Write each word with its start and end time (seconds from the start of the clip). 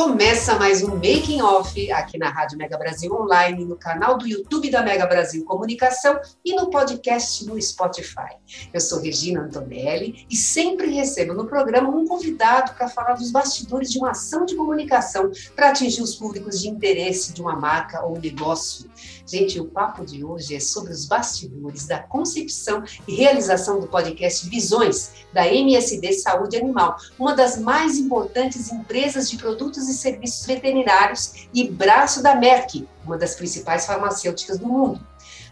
Começa 0.00 0.58
mais 0.58 0.82
um 0.82 0.94
Making 0.94 1.42
Off 1.42 1.92
aqui 1.92 2.16
na 2.16 2.30
Rádio 2.30 2.56
Mega 2.56 2.78
Brasil 2.78 3.12
Online, 3.12 3.66
no 3.66 3.76
canal 3.76 4.16
do 4.16 4.26
YouTube 4.26 4.70
da 4.70 4.82
Mega 4.82 5.04
Brasil 5.04 5.44
Comunicação 5.44 6.18
e 6.42 6.54
no 6.54 6.70
podcast 6.70 7.44
no 7.44 7.60
Spotify. 7.60 8.30
Eu 8.72 8.80
sou 8.80 8.98
Regina 8.98 9.42
Antonelli 9.42 10.24
e 10.30 10.34
sempre 10.34 10.90
recebo 10.90 11.34
no 11.34 11.46
programa 11.46 11.90
um 11.90 12.06
convidado 12.06 12.72
para 12.72 12.88
falar 12.88 13.12
dos 13.12 13.30
bastidores 13.30 13.92
de 13.92 13.98
uma 13.98 14.12
ação 14.12 14.46
de 14.46 14.56
comunicação 14.56 15.30
para 15.54 15.68
atingir 15.68 16.00
os 16.00 16.14
públicos 16.14 16.58
de 16.58 16.70
interesse 16.70 17.34
de 17.34 17.42
uma 17.42 17.54
marca 17.54 18.02
ou 18.02 18.18
negócio. 18.18 18.90
Gente, 19.26 19.60
o 19.60 19.66
papo 19.66 20.04
de 20.06 20.24
hoje 20.24 20.56
é 20.56 20.60
sobre 20.60 20.92
os 20.92 21.04
bastidores 21.04 21.86
da 21.86 21.98
concepção 21.98 22.82
e 23.06 23.16
realização 23.16 23.78
do 23.78 23.86
podcast 23.86 24.48
Visões, 24.48 25.10
da 25.30 25.46
MSD 25.46 26.14
Saúde 26.14 26.56
Animal, 26.56 26.96
uma 27.18 27.34
das 27.34 27.58
mais 27.58 27.98
importantes 27.98 28.72
empresas 28.72 29.28
de 29.28 29.36
produtos 29.36 29.89
e 29.90 29.98
serviços 29.98 30.46
veterinários 30.46 31.48
e 31.52 31.68
braço 31.68 32.22
da 32.22 32.34
Merck, 32.34 32.88
uma 33.04 33.18
das 33.18 33.34
principais 33.34 33.86
farmacêuticas 33.86 34.58
do 34.58 34.66
mundo. 34.66 35.00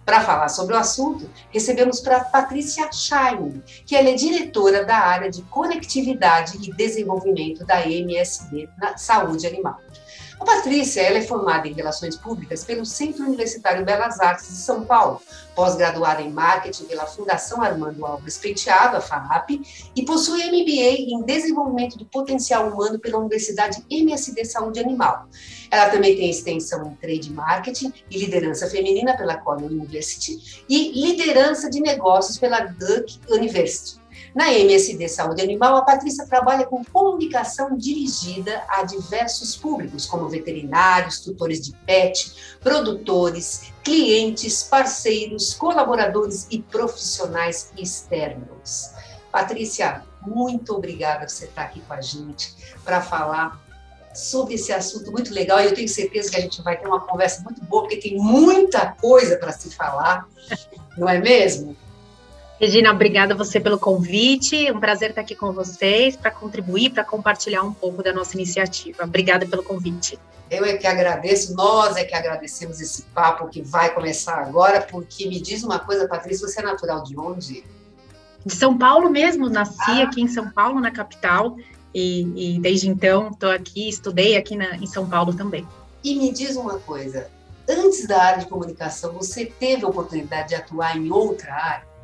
Para 0.05 0.23
falar 0.23 0.49
sobre 0.49 0.75
o 0.75 0.79
assunto, 0.79 1.29
recebemos 1.51 2.01
para 2.01 2.21
Patrícia 2.21 2.89
Schein, 2.91 3.63
que 3.85 3.95
ela 3.95 4.09
é 4.09 4.15
diretora 4.15 4.83
da 4.83 4.97
área 4.97 5.31
de 5.31 5.43
conectividade 5.43 6.57
e 6.63 6.73
desenvolvimento 6.73 7.63
da 7.63 7.87
MSD 7.87 8.71
na 8.79 8.97
Saúde 8.97 9.47
Animal. 9.47 9.79
A 10.41 10.45
Patrícia 10.45 11.01
ela 11.01 11.19
é 11.19 11.23
formada 11.23 11.67
em 11.67 11.73
Relações 11.73 12.17
Públicas 12.17 12.63
pelo 12.63 12.87
Centro 12.87 13.25
Universitário 13.25 13.85
Belas 13.85 14.21
Artes 14.21 14.47
de 14.47 14.55
São 14.55 14.85
Paulo, 14.85 15.21
pós-graduada 15.55 16.23
em 16.23 16.31
Marketing 16.31 16.85
pela 16.85 17.07
Fundação 17.07 17.61
Armando 17.61 18.07
Alves 18.07 18.39
Penteado, 18.39 18.97
a 18.97 19.01
FAAP, 19.01 19.61
e 19.97 20.05
possui 20.05 20.45
MBA 20.45 21.13
em 21.13 21.23
Desenvolvimento 21.23 21.99
do 21.99 22.05
Potencial 22.05 22.69
Humano 22.69 23.01
pela 23.01 23.19
Universidade 23.19 23.85
MSD 23.91 24.45
Saúde 24.45 24.79
Animal. 24.79 25.29
Ela 25.71 25.91
também 25.91 26.17
tem 26.17 26.31
extensão 26.31 26.87
em 26.87 26.95
Trade 26.95 27.33
Marketing 27.33 27.93
e 28.09 28.19
Liderança 28.19 28.69
Feminina 28.69 29.17
pela 29.17 29.39
Cornell 29.39 29.71
University 29.71 30.65
e 30.69 30.93
Liderança 31.01 31.69
de 31.69 31.81
Negócios 31.81 32.39
pela 32.39 32.61
Duke 32.61 33.19
University. 33.29 33.99
Na 34.35 34.53
MSD 34.53 35.09
Saúde 35.09 35.43
Animal, 35.43 35.77
a 35.77 35.83
Patrícia 35.83 36.27
trabalha 36.27 36.67
com 36.67 36.85
comunicação 36.85 37.77
dirigida 37.77 38.63
a 38.69 38.83
diversos 38.85 39.57
públicos, 39.57 40.07
como 40.07 40.29
veterinários, 40.29 41.21
tutores 41.21 41.61
de 41.61 41.73
pet, 41.87 42.59
produtores, 42.61 43.73
clientes, 43.83 44.63
parceiros, 44.63 45.55
colaboradores 45.55 46.47
e 46.51 46.61
profissionais 46.61 47.73
externos. 47.77 48.91
Patrícia, 49.31 50.03
muito 50.27 50.75
obrigada 50.75 51.21
por 51.21 51.31
você 51.31 51.47
estar 51.47 51.63
aqui 51.63 51.81
com 51.81 51.93
a 51.93 52.01
gente 52.01 52.55
para 52.85 53.01
falar 53.01 53.61
sobre 54.15 54.55
esse 54.55 54.73
assunto 54.73 55.13
muito 55.13 55.33
legal. 55.33 55.61
Eu 55.61 55.75
tenho 55.75 55.89
certeza 55.89 56.31
que 56.31 56.37
a 56.37 56.41
gente 56.41 56.61
vai 56.63 56.77
ter 56.77 56.87
uma 56.87 57.01
conversa 57.01 57.43
muito 57.43 57.63
boa, 57.65 57.83
porque 57.83 57.97
tem 57.97 58.17
muita 58.17 58.93
coisa 58.93 59.37
para 59.37 59.53
se 59.53 59.71
falar, 59.71 60.27
não 60.97 61.09
é 61.09 61.19
mesmo? 61.19 61.77
Regina, 62.61 62.91
obrigada 62.91 63.37
você 63.37 63.61
pelo 63.61 63.79
convite. 63.79 64.71
Um 64.73 64.81
prazer 64.81 65.11
estar 65.11 65.21
aqui 65.21 65.37
com 65.37 65.53
vocês 65.53 66.17
para 66.17 66.33
contribuir, 66.33 66.91
para 66.91 67.05
compartilhar 67.05 67.63
um 67.63 67.73
pouco 67.73 68.03
da 68.03 68.13
nossa 68.13 68.35
iniciativa. 68.35 69.05
Obrigada 69.05 69.47
pelo 69.47 69.63
convite. 69.63 70.19
Eu 70.51 70.65
é 70.65 70.77
que 70.77 70.87
agradeço, 70.87 71.55
nós 71.55 71.97
é 71.97 72.05
que 72.05 72.15
agradecemos 72.15 72.81
esse 72.81 73.03
papo 73.03 73.47
que 73.49 73.63
vai 73.63 73.95
começar 73.95 74.39
agora, 74.39 74.81
porque 74.81 75.29
me 75.29 75.41
diz 75.41 75.63
uma 75.63 75.79
coisa, 75.79 76.09
Patrícia, 76.09 76.49
você 76.49 76.61
é 76.61 76.65
natural 76.65 77.05
de 77.05 77.17
onde? 77.17 77.65
De 78.45 78.55
São 78.55 78.77
Paulo 78.77 79.09
mesmo, 79.09 79.49
nasci 79.49 79.91
ah. 79.91 80.05
aqui 80.05 80.23
em 80.23 80.29
São 80.29 80.51
Paulo, 80.51 80.81
na 80.81 80.91
capital, 80.91 81.57
e, 81.95 82.55
e 82.57 82.61
desde 82.61 82.89
então 82.89 83.29
estou 83.29 83.51
aqui, 83.51 83.89
estudei 83.89 84.37
aqui 84.37 84.57
na, 84.57 84.75
em 84.77 84.87
São 84.87 85.09
Paulo 85.09 85.33
também. 85.35 85.69
E 86.03 86.17
me 86.17 86.33
diz 86.33 86.57
uma 86.57 86.79
coisa, 86.79 87.31
antes 87.69 88.07
da 88.09 88.21
área 88.21 88.41
de 88.41 88.47
comunicação, 88.47 89.13
você 89.13 89.47
teve 89.47 89.85
a 89.85 89.89
oportunidade 89.89 90.49
de 90.49 90.55
atuar 90.57 90.97
em 90.97 91.13
outra 91.13 91.55
área? 91.55 91.98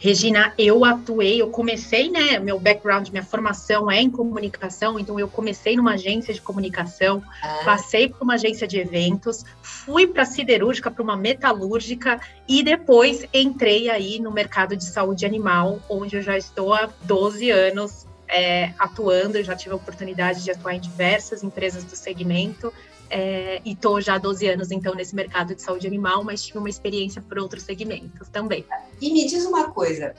Regina, 0.00 0.54
eu 0.56 0.82
atuei, 0.82 1.42
eu 1.42 1.50
comecei, 1.50 2.10
né? 2.10 2.38
Meu 2.38 2.58
background, 2.58 3.10
minha 3.10 3.22
formação 3.22 3.90
é 3.90 4.00
em 4.00 4.10
comunicação, 4.10 4.98
então 4.98 5.20
eu 5.20 5.28
comecei 5.28 5.76
numa 5.76 5.92
agência 5.92 6.32
de 6.32 6.40
comunicação, 6.40 7.22
ah. 7.42 7.60
passei 7.66 8.08
por 8.08 8.22
uma 8.22 8.34
agência 8.34 8.66
de 8.66 8.78
eventos, 8.78 9.44
fui 9.60 10.06
para 10.06 10.24
siderúrgica, 10.24 10.90
para 10.90 11.02
uma 11.02 11.18
metalúrgica 11.18 12.18
e 12.48 12.62
depois 12.62 13.26
entrei 13.34 13.90
aí 13.90 14.18
no 14.18 14.32
mercado 14.32 14.74
de 14.74 14.86
saúde 14.86 15.26
animal, 15.26 15.78
onde 15.86 16.16
eu 16.16 16.22
já 16.22 16.38
estou 16.38 16.72
há 16.72 16.88
12 17.02 17.50
anos 17.50 18.06
é, 18.26 18.72
atuando, 18.78 19.36
eu 19.36 19.44
já 19.44 19.54
tive 19.54 19.72
a 19.72 19.76
oportunidade 19.76 20.42
de 20.42 20.50
atuar 20.50 20.74
em 20.74 20.80
diversas 20.80 21.42
empresas 21.42 21.84
do 21.84 21.94
segmento, 21.94 22.72
é, 23.10 23.60
e 23.64 23.72
estou 23.72 24.00
já 24.00 24.14
há 24.14 24.18
12 24.18 24.46
anos, 24.46 24.70
então, 24.70 24.94
nesse 24.94 25.14
mercado 25.14 25.54
de 25.54 25.60
saúde 25.60 25.86
animal, 25.86 26.22
mas 26.22 26.42
tive 26.42 26.58
uma 26.58 26.68
experiência 26.68 27.20
por 27.20 27.38
outros 27.38 27.64
segmentos 27.64 28.28
também. 28.28 28.64
E 29.00 29.12
me 29.12 29.26
diz 29.26 29.44
uma 29.44 29.70
coisa, 29.70 30.14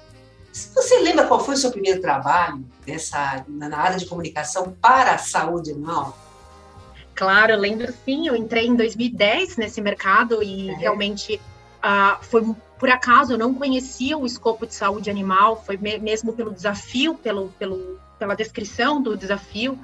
você 0.52 1.00
lembra 1.00 1.26
qual 1.26 1.44
foi 1.44 1.56
o 1.56 1.58
seu 1.58 1.72
primeiro 1.72 2.02
trabalho 2.02 2.64
dessa, 2.86 3.46
na 3.48 3.78
área 3.78 3.98
de 3.98 4.06
comunicação 4.06 4.76
para 4.82 5.14
a 5.14 5.18
saúde 5.18 5.72
animal? 5.72 6.18
Claro, 7.16 7.54
eu 7.54 7.60
lembro 7.60 7.94
sim, 8.04 8.28
eu 8.28 8.36
entrei 8.36 8.68
em 8.68 8.76
2010 8.76 9.58
nesse 9.58 9.80
mercado 9.82 10.44
e 10.44 10.70
é. 10.70 10.74
realmente 10.76 11.40
uh, 11.84 12.22
foi 12.24 12.44
por 12.78 12.90
acaso, 12.90 13.34
eu 13.34 13.38
não 13.38 13.54
conhecia 13.54 14.18
o 14.18 14.26
escopo 14.26 14.66
de 14.66 14.74
saúde 14.74 15.08
animal, 15.08 15.64
foi 15.64 15.78
mesmo 15.78 16.34
pelo 16.34 16.52
desafio, 16.52 17.14
pelo, 17.14 17.50
pelo, 17.60 18.00
pela 18.18 18.36
descrição 18.36 19.00
do 19.00 19.16
desafio, 19.16 19.78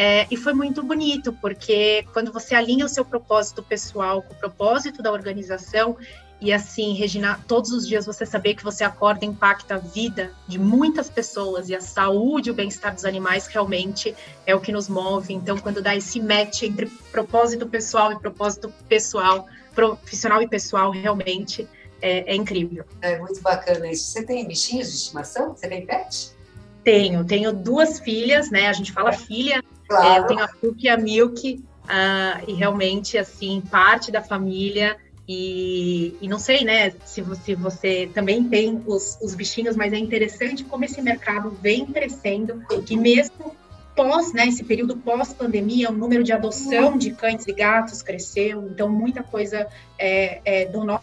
é, 0.00 0.28
e 0.30 0.36
foi 0.36 0.52
muito 0.52 0.80
bonito, 0.80 1.32
porque 1.32 2.06
quando 2.12 2.32
você 2.32 2.54
alinha 2.54 2.86
o 2.86 2.88
seu 2.88 3.04
propósito 3.04 3.64
pessoal 3.64 4.22
com 4.22 4.32
o 4.32 4.36
propósito 4.36 5.02
da 5.02 5.10
organização, 5.10 5.96
e 6.40 6.52
assim, 6.52 6.94
Regina, 6.94 7.40
todos 7.48 7.72
os 7.72 7.84
dias 7.84 8.06
você 8.06 8.24
saber 8.24 8.54
que 8.54 8.62
você 8.62 8.84
acorda 8.84 9.24
impacta 9.24 9.74
a 9.74 9.78
vida 9.78 10.30
de 10.46 10.56
muitas 10.56 11.10
pessoas 11.10 11.68
e 11.68 11.74
a 11.74 11.80
saúde 11.80 12.48
e 12.48 12.52
o 12.52 12.54
bem-estar 12.54 12.94
dos 12.94 13.04
animais 13.04 13.48
realmente 13.48 14.14
é 14.46 14.54
o 14.54 14.60
que 14.60 14.70
nos 14.70 14.88
move. 14.88 15.34
Então, 15.34 15.58
quando 15.58 15.82
dá 15.82 15.96
esse 15.96 16.20
match 16.20 16.62
entre 16.62 16.86
propósito 17.10 17.66
pessoal 17.66 18.12
e 18.12 18.20
propósito 18.20 18.72
pessoal, 18.88 19.48
profissional 19.74 20.40
e 20.40 20.46
pessoal, 20.46 20.92
realmente 20.92 21.68
é, 22.00 22.34
é 22.34 22.36
incrível. 22.36 22.84
É 23.02 23.18
muito 23.18 23.40
bacana 23.42 23.90
isso. 23.90 24.12
Você 24.12 24.24
tem 24.24 24.46
bichinhos 24.46 24.90
de 24.90 24.94
estimação? 24.94 25.56
Você 25.56 25.66
tem 25.66 25.84
pet? 25.84 26.30
Tenho, 26.84 27.24
tenho 27.24 27.52
duas 27.52 27.98
filhas, 27.98 28.48
né? 28.48 28.68
A 28.68 28.72
gente 28.72 28.92
fala 28.92 29.12
filha, 29.12 29.60
Claro. 29.88 30.06
É, 30.06 30.18
eu 30.18 30.26
tenho 30.26 30.42
a 30.42 30.50
e 30.78 30.88
a 30.88 30.96
Milk, 30.96 31.64
uh, 31.84 32.44
e 32.50 32.52
realmente, 32.52 33.16
assim, 33.16 33.62
parte 33.70 34.12
da 34.12 34.22
família. 34.22 34.96
E, 35.26 36.16
e, 36.22 36.28
não 36.28 36.38
sei, 36.38 36.64
né, 36.64 36.92
se 37.04 37.20
você, 37.20 37.54
você 37.54 38.08
também 38.14 38.44
tem 38.44 38.82
os, 38.86 39.18
os 39.20 39.34
bichinhos, 39.34 39.76
mas 39.76 39.92
é 39.92 39.98
interessante 39.98 40.64
como 40.64 40.84
esse 40.84 41.02
mercado 41.02 41.50
vem 41.60 41.84
crescendo 41.84 42.62
e 42.88 42.96
mesmo 42.96 43.54
pós, 43.94 44.32
né, 44.32 44.46
esse 44.46 44.64
período 44.64 44.96
pós-pandemia, 44.96 45.90
o 45.90 45.92
número 45.92 46.24
de 46.24 46.32
adoção 46.32 46.96
de 46.96 47.10
cães 47.10 47.46
e 47.46 47.52
gatos 47.52 48.00
cresceu, 48.00 48.68
então 48.68 48.88
muita 48.88 49.22
coisa 49.22 49.66
é, 49.98 50.40
é, 50.44 50.64
do 50.64 50.82
nosso 50.82 51.02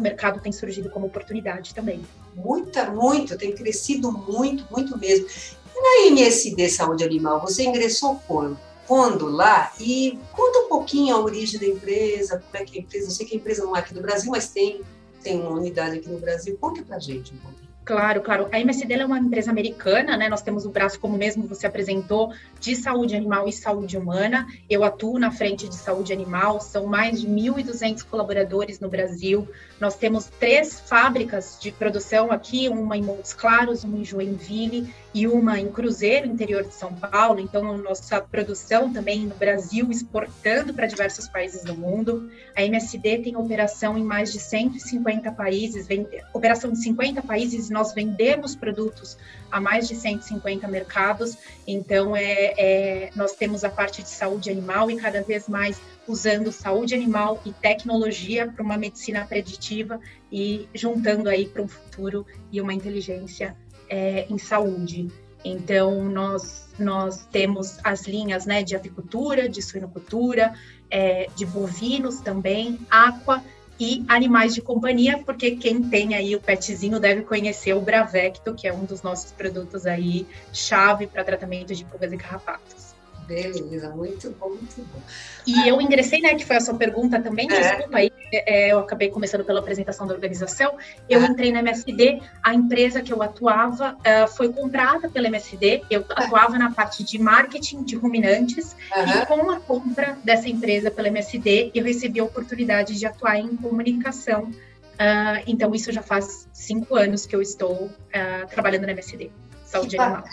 mercado 0.00 0.38
tem 0.40 0.52
surgido 0.52 0.88
como 0.88 1.06
oportunidade 1.06 1.74
também. 1.74 2.02
Muita, 2.36 2.88
muito, 2.90 3.36
tem 3.36 3.52
crescido 3.52 4.12
muito, 4.12 4.64
muito 4.70 4.96
mesmo. 4.96 5.26
Na 5.76 6.06
MSD 6.06 6.68
Saúde 6.70 7.04
Animal, 7.04 7.40
você 7.40 7.64
ingressou 7.64 8.20
quando? 8.26 8.58
Quando 8.86 9.26
lá? 9.26 9.72
E 9.78 10.18
conta 10.32 10.60
um 10.60 10.68
pouquinho 10.68 11.14
a 11.14 11.20
origem 11.20 11.60
da 11.60 11.66
empresa, 11.66 12.38
como 12.38 12.62
é 12.62 12.64
que 12.64 12.78
a 12.78 12.80
empresa, 12.80 13.06
eu 13.06 13.10
sei 13.10 13.26
que 13.26 13.34
a 13.34 13.38
empresa 13.38 13.64
não 13.64 13.76
é 13.76 13.80
aqui 13.80 13.94
no 13.94 14.00
Brasil, 14.00 14.30
mas 14.30 14.48
tem, 14.48 14.80
tem 15.22 15.40
uma 15.40 15.50
unidade 15.50 15.98
aqui 15.98 16.08
no 16.08 16.18
Brasil. 16.18 16.56
Conta 16.60 16.82
pra 16.82 16.98
gente 16.98 17.34
um 17.34 17.38
pouquinho. 17.38 17.65
Claro, 17.86 18.20
claro. 18.20 18.48
A 18.50 18.58
MSD 18.58 18.94
é 18.94 19.06
uma 19.06 19.16
empresa 19.16 19.48
americana, 19.48 20.16
né? 20.16 20.28
Nós 20.28 20.42
temos 20.42 20.66
o 20.66 20.70
braço, 20.70 20.98
como 20.98 21.16
mesmo 21.16 21.46
você 21.46 21.68
apresentou, 21.68 22.32
de 22.58 22.74
saúde 22.74 23.14
animal 23.14 23.46
e 23.46 23.52
saúde 23.52 23.96
humana. 23.96 24.44
Eu 24.68 24.82
atuo 24.82 25.20
na 25.20 25.30
frente 25.30 25.68
de 25.68 25.76
saúde 25.76 26.12
animal, 26.12 26.60
são 26.60 26.86
mais 26.86 27.20
de 27.20 27.28
1.200 27.28 28.02
colaboradores 28.02 28.80
no 28.80 28.88
Brasil. 28.88 29.46
Nós 29.80 29.94
temos 29.94 30.26
três 30.40 30.80
fábricas 30.80 31.58
de 31.60 31.70
produção 31.70 32.32
aqui, 32.32 32.68
uma 32.68 32.96
em 32.96 33.02
Montes 33.02 33.32
Claros, 33.32 33.84
uma 33.84 33.98
em 33.98 34.04
Joinville 34.04 34.92
e 35.14 35.28
uma 35.28 35.60
em 35.60 35.68
Cruzeiro, 35.68 36.26
interior 36.26 36.64
de 36.64 36.74
São 36.74 36.92
Paulo. 36.92 37.38
Então, 37.38 37.78
nossa 37.78 38.20
produção 38.20 38.92
também 38.92 39.20
no 39.20 39.34
Brasil, 39.34 39.90
exportando 39.90 40.74
para 40.74 40.86
diversos 40.86 41.28
países 41.28 41.62
do 41.62 41.74
mundo. 41.74 42.28
A 42.54 42.64
MSD 42.64 43.18
tem 43.18 43.36
operação 43.36 43.96
em 43.96 44.02
mais 44.02 44.32
de 44.32 44.40
150 44.40 45.30
países, 45.32 45.86
vem, 45.86 46.06
operação 46.34 46.72
em 46.72 46.74
50 46.74 47.22
países 47.22 47.70
nós 47.76 47.92
vendemos 47.92 48.56
produtos 48.56 49.18
a 49.50 49.60
mais 49.60 49.86
de 49.86 49.94
150 49.94 50.66
mercados, 50.66 51.36
então 51.66 52.16
é, 52.16 52.54
é, 52.56 53.10
nós 53.14 53.32
temos 53.32 53.64
a 53.64 53.68
parte 53.68 54.02
de 54.02 54.08
saúde 54.08 54.48
animal 54.50 54.90
e 54.90 54.96
cada 54.96 55.22
vez 55.22 55.46
mais 55.46 55.78
usando 56.08 56.50
saúde 56.50 56.94
animal 56.94 57.38
e 57.44 57.52
tecnologia 57.52 58.50
para 58.50 58.64
uma 58.64 58.78
medicina 58.78 59.26
preditiva 59.26 60.00
e 60.32 60.66
juntando 60.72 61.28
aí 61.28 61.44
para 61.44 61.60
um 61.60 61.68
futuro 61.68 62.24
e 62.50 62.62
uma 62.62 62.72
inteligência 62.72 63.54
é, 63.90 64.26
em 64.30 64.38
saúde. 64.38 65.08
Então, 65.44 66.08
nós, 66.08 66.70
nós 66.78 67.26
temos 67.30 67.78
as 67.84 68.06
linhas 68.06 68.46
né, 68.46 68.62
de 68.62 68.74
avicultura, 68.74 69.50
de 69.50 69.60
suinocultura, 69.60 70.54
é, 70.90 71.28
de 71.36 71.44
bovinos 71.44 72.20
também, 72.20 72.80
aqua 72.90 73.44
e 73.78 74.04
animais 74.08 74.54
de 74.54 74.62
companhia, 74.62 75.22
porque 75.24 75.56
quem 75.56 75.82
tem 75.82 76.14
aí 76.14 76.34
o 76.34 76.40
petzinho 76.40 76.98
deve 76.98 77.22
conhecer 77.22 77.74
o 77.74 77.80
Bravecto, 77.80 78.54
que 78.54 78.66
é 78.66 78.72
um 78.72 78.84
dos 78.84 79.02
nossos 79.02 79.32
produtos 79.32 79.86
aí 79.86 80.26
chave 80.52 81.06
para 81.06 81.24
tratamento 81.24 81.74
de 81.74 81.84
pulgas 81.84 82.12
e 82.12 82.16
carrapatos. 82.16 82.95
Beleza, 83.26 83.90
muito 83.90 84.30
bom, 84.38 84.50
muito 84.50 84.76
bom. 84.92 85.00
E 85.46 85.68
eu 85.68 85.80
ingressei, 85.80 86.20
né, 86.20 86.34
que 86.34 86.44
foi 86.44 86.56
a 86.56 86.60
sua 86.60 86.74
pergunta 86.74 87.20
também, 87.20 87.48
é. 87.50 87.60
desculpa 87.60 87.98
aí, 87.98 88.12
é, 88.32 88.72
eu 88.72 88.78
acabei 88.78 89.10
começando 89.10 89.44
pela 89.44 89.58
apresentação 89.58 90.06
da 90.06 90.14
organização. 90.14 90.76
Eu 91.08 91.22
é. 91.22 91.26
entrei 91.26 91.50
na 91.50 91.58
MSD, 91.58 92.20
a 92.42 92.54
empresa 92.54 93.02
que 93.02 93.12
eu 93.12 93.20
atuava 93.22 93.94
uh, 93.94 94.28
foi 94.28 94.52
comprada 94.52 95.08
pela 95.08 95.26
MSD, 95.26 95.82
eu 95.90 96.00
é. 96.02 96.04
atuava 96.08 96.56
na 96.56 96.70
parte 96.70 97.02
de 97.02 97.18
marketing 97.18 97.82
de 97.82 97.96
ruminantes, 97.96 98.76
e 98.94 99.26
com 99.26 99.50
a 99.50 99.58
compra 99.58 100.16
dessa 100.22 100.48
empresa 100.48 100.90
pela 100.90 101.08
MSD, 101.08 101.72
eu 101.74 101.84
recebi 101.84 102.20
a 102.20 102.24
oportunidade 102.24 102.96
de 102.96 103.06
atuar 103.06 103.38
em 103.38 103.56
comunicação. 103.56 104.44
Uh, 104.44 105.42
então, 105.46 105.74
isso 105.74 105.90
já 105.92 106.00
faz 106.00 106.48
cinco 106.52 106.94
anos 106.94 107.26
que 107.26 107.34
eu 107.34 107.42
estou 107.42 107.72
uh, 107.72 108.46
trabalhando 108.48 108.86
na 108.86 108.92
MSD 108.92 109.30
saúde 109.66 109.98
animal. 109.98 110.24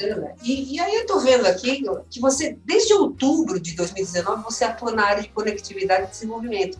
E, 0.43 0.75
e, 0.75 0.79
aí 0.79 0.95
eu 0.95 1.05
tô 1.05 1.19
vendo 1.19 1.45
aqui 1.45 1.83
que 2.09 2.19
você, 2.19 2.57
desde 2.63 2.93
outubro 2.93 3.59
de 3.59 3.75
2019, 3.75 4.43
você 4.43 4.63
atua 4.63 4.91
na 4.91 5.05
área 5.05 5.23
de 5.23 5.29
conectividade 5.29 6.03
e 6.03 6.07
desenvolvimento. 6.07 6.77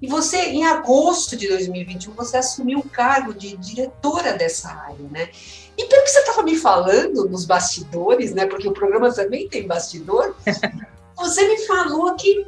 E 0.00 0.08
você, 0.08 0.36
em 0.46 0.64
agosto 0.64 1.36
de 1.36 1.46
2021, 1.46 2.12
você 2.14 2.36
assumiu 2.36 2.80
o 2.80 2.88
cargo 2.88 3.32
de 3.32 3.56
diretora 3.56 4.32
dessa 4.32 4.68
área, 4.68 5.06
né? 5.08 5.30
E 5.78 5.84
pelo 5.84 6.02
que 6.02 6.10
você 6.10 6.18
estava 6.18 6.42
me 6.42 6.56
falando 6.56 7.28
nos 7.28 7.44
bastidores, 7.44 8.34
né? 8.34 8.46
Porque 8.46 8.66
o 8.66 8.72
programa 8.72 9.14
também 9.14 9.48
tem 9.48 9.64
bastidor. 9.64 10.34
você 11.16 11.46
me 11.46 11.58
falou 11.66 12.16
que 12.16 12.44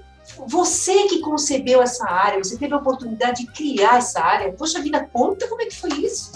você 0.49 1.07
que 1.07 1.21
concebeu 1.21 1.81
essa 1.81 2.05
área, 2.09 2.43
você 2.43 2.57
teve 2.57 2.75
a 2.75 2.79
oportunidade 2.79 3.45
de 3.45 3.53
criar 3.53 3.99
essa 3.99 4.21
área. 4.21 4.53
Poxa 4.53 4.83
vida, 4.83 5.09
conta 5.12 5.47
como 5.47 5.62
é 5.62 5.67
que 5.67 5.77
foi 5.77 5.93
isso. 5.93 6.33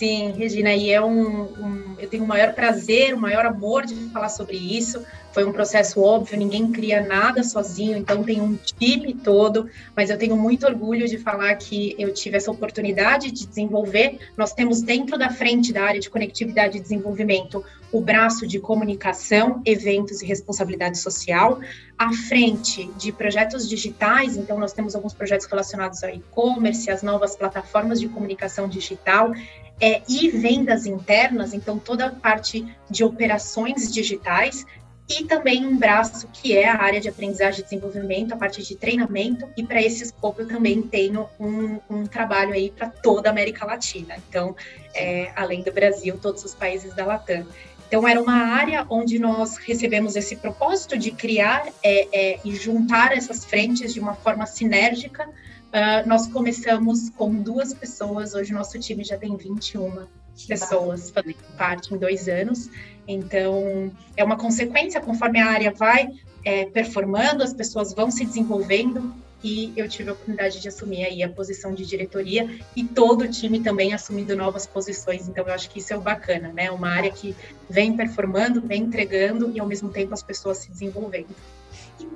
Sim, 0.00 0.32
Regina, 0.32 0.72
e 0.72 0.90
é 0.90 0.98
um, 0.98 1.42
um, 1.42 1.94
eu 1.98 2.08
tenho 2.08 2.24
o 2.24 2.26
maior 2.26 2.54
prazer, 2.54 3.12
o 3.12 3.20
maior 3.20 3.44
amor 3.44 3.84
de 3.84 3.94
falar 4.08 4.30
sobre 4.30 4.56
isso. 4.56 5.04
Foi 5.30 5.44
um 5.44 5.52
processo 5.52 6.00
óbvio, 6.00 6.38
ninguém 6.38 6.72
cria 6.72 7.06
nada 7.06 7.44
sozinho, 7.44 7.98
então 7.98 8.24
tem 8.24 8.40
um 8.40 8.56
time 8.56 9.12
todo, 9.12 9.68
mas 9.94 10.08
eu 10.08 10.16
tenho 10.16 10.34
muito 10.38 10.66
orgulho 10.66 11.06
de 11.06 11.18
falar 11.18 11.54
que 11.56 11.94
eu 11.98 12.14
tive 12.14 12.38
essa 12.38 12.50
oportunidade 12.50 13.30
de 13.30 13.46
desenvolver. 13.46 14.18
Nós 14.38 14.54
temos 14.54 14.80
dentro 14.80 15.18
da 15.18 15.28
frente 15.28 15.70
da 15.70 15.84
área 15.84 16.00
de 16.00 16.08
conectividade 16.08 16.78
e 16.78 16.80
desenvolvimento 16.80 17.62
o 17.92 18.00
braço 18.00 18.46
de 18.46 18.58
comunicação, 18.58 19.60
eventos 19.66 20.22
e 20.22 20.26
responsabilidade 20.26 20.98
social, 20.98 21.60
à 21.98 22.12
frente 22.12 22.86
de 22.96 23.12
projetos 23.12 23.68
digitais, 23.68 24.36
então 24.36 24.58
nós 24.58 24.72
temos 24.72 24.94
alguns 24.94 25.12
projetos 25.12 25.46
relacionados 25.46 26.02
ao 26.02 26.10
e-commerce, 26.10 26.90
às 26.90 27.02
novas 27.02 27.36
plataformas 27.36 28.00
de 28.00 28.08
comunicação 28.08 28.68
digital, 28.68 29.32
é, 29.80 30.02
e 30.08 30.28
vendas 30.28 30.86
internas, 30.86 31.54
então 31.54 31.78
toda 31.78 32.06
a 32.06 32.10
parte 32.10 32.66
de 32.90 33.02
operações 33.02 33.92
digitais, 33.92 34.66
e 35.08 35.24
também 35.24 35.66
um 35.66 35.76
braço 35.76 36.28
que 36.32 36.56
é 36.56 36.68
a 36.68 36.80
área 36.80 37.00
de 37.00 37.08
aprendizagem 37.08 37.60
e 37.60 37.64
desenvolvimento, 37.64 38.32
a 38.32 38.36
parte 38.36 38.62
de 38.62 38.76
treinamento, 38.76 39.48
e 39.56 39.64
para 39.64 39.82
esse 39.82 40.04
escopo 40.04 40.42
eu 40.42 40.46
também 40.46 40.82
tenho 40.82 41.28
um, 41.38 41.80
um 41.90 42.06
trabalho 42.06 42.52
aí 42.52 42.70
para 42.70 42.88
toda 42.88 43.28
a 43.28 43.32
América 43.32 43.66
Latina, 43.66 44.14
então, 44.28 44.54
é, 44.94 45.32
além 45.34 45.62
do 45.62 45.72
Brasil, 45.72 46.16
todos 46.20 46.44
os 46.44 46.54
países 46.54 46.94
da 46.94 47.04
Latam. 47.04 47.44
Então, 47.88 48.06
era 48.06 48.22
uma 48.22 48.54
área 48.54 48.86
onde 48.88 49.18
nós 49.18 49.56
recebemos 49.56 50.14
esse 50.14 50.36
propósito 50.36 50.96
de 50.96 51.10
criar 51.10 51.66
é, 51.82 52.06
é, 52.12 52.40
e 52.44 52.54
juntar 52.54 53.10
essas 53.10 53.44
frentes 53.44 53.92
de 53.92 53.98
uma 53.98 54.14
forma 54.14 54.46
sinérgica 54.46 55.28
Uh, 55.70 56.08
nós 56.08 56.26
começamos 56.26 57.10
com 57.10 57.32
duas 57.32 57.72
pessoas, 57.72 58.34
hoje 58.34 58.52
nosso 58.52 58.76
time 58.80 59.04
já 59.04 59.16
tem 59.16 59.36
21 59.36 60.04
pessoas 60.48 61.10
fazendo 61.10 61.36
parte 61.56 61.94
em 61.94 61.98
dois 61.98 62.28
anos. 62.28 62.68
Então, 63.06 63.92
é 64.16 64.24
uma 64.24 64.36
consequência, 64.36 65.00
conforme 65.00 65.40
a 65.40 65.46
área 65.46 65.72
vai 65.72 66.08
é, 66.44 66.66
performando, 66.66 67.42
as 67.42 67.52
pessoas 67.52 67.92
vão 67.92 68.10
se 68.10 68.24
desenvolvendo 68.24 69.14
e 69.42 69.72
eu 69.76 69.88
tive 69.88 70.10
a 70.10 70.12
oportunidade 70.12 70.60
de 70.60 70.68
assumir 70.68 71.04
aí 71.04 71.22
a 71.22 71.28
posição 71.28 71.72
de 71.72 71.86
diretoria 71.86 72.50
e 72.76 72.84
todo 72.84 73.22
o 73.22 73.30
time 73.30 73.60
também 73.60 73.94
assumindo 73.94 74.36
novas 74.36 74.66
posições. 74.66 75.28
Então, 75.28 75.46
eu 75.46 75.54
acho 75.54 75.70
que 75.70 75.78
isso 75.78 75.92
é 75.92 75.96
o 75.96 76.00
bacana, 76.00 76.52
né? 76.52 76.70
Uma 76.70 76.88
área 76.88 77.10
que 77.10 77.34
vem 77.68 77.96
performando, 77.96 78.60
vem 78.60 78.82
entregando 78.82 79.50
e, 79.54 79.60
ao 79.60 79.66
mesmo 79.66 79.88
tempo, 79.88 80.12
as 80.12 80.22
pessoas 80.22 80.58
se 80.58 80.70
desenvolvendo. 80.70 81.34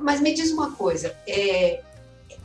Mas 0.01 0.21
me 0.21 0.35
diz 0.35 0.51
uma 0.51 0.73
coisa, 0.73 1.15
é, 1.27 1.81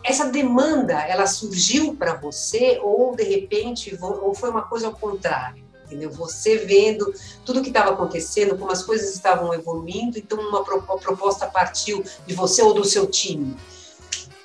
essa 0.03 0.25
demanda 0.25 0.93
ela 1.05 1.27
surgiu 1.27 1.95
para 1.95 2.15
você 2.15 2.79
ou 2.81 3.15
de 3.15 3.23
repente 3.23 3.97
ou 4.01 4.33
foi 4.33 4.49
uma 4.49 4.63
coisa 4.63 4.87
ao 4.87 4.93
contrário 4.93 5.67
entendeu? 5.85 6.11
Você 6.11 6.57
vendo 6.57 7.11
tudo 7.43 7.63
que 7.63 7.69
estava 7.69 7.91
acontecendo 7.91 8.55
como 8.55 8.71
as 8.71 8.83
coisas 8.83 9.13
estavam 9.13 9.53
evoluindo 9.53 10.19
então 10.19 10.39
uma 10.39 10.63
proposta 10.63 11.47
partiu 11.47 12.03
de 12.27 12.33
você 12.35 12.61
ou 12.61 12.75
do 12.75 12.85
seu 12.85 13.07
time. 13.07 13.57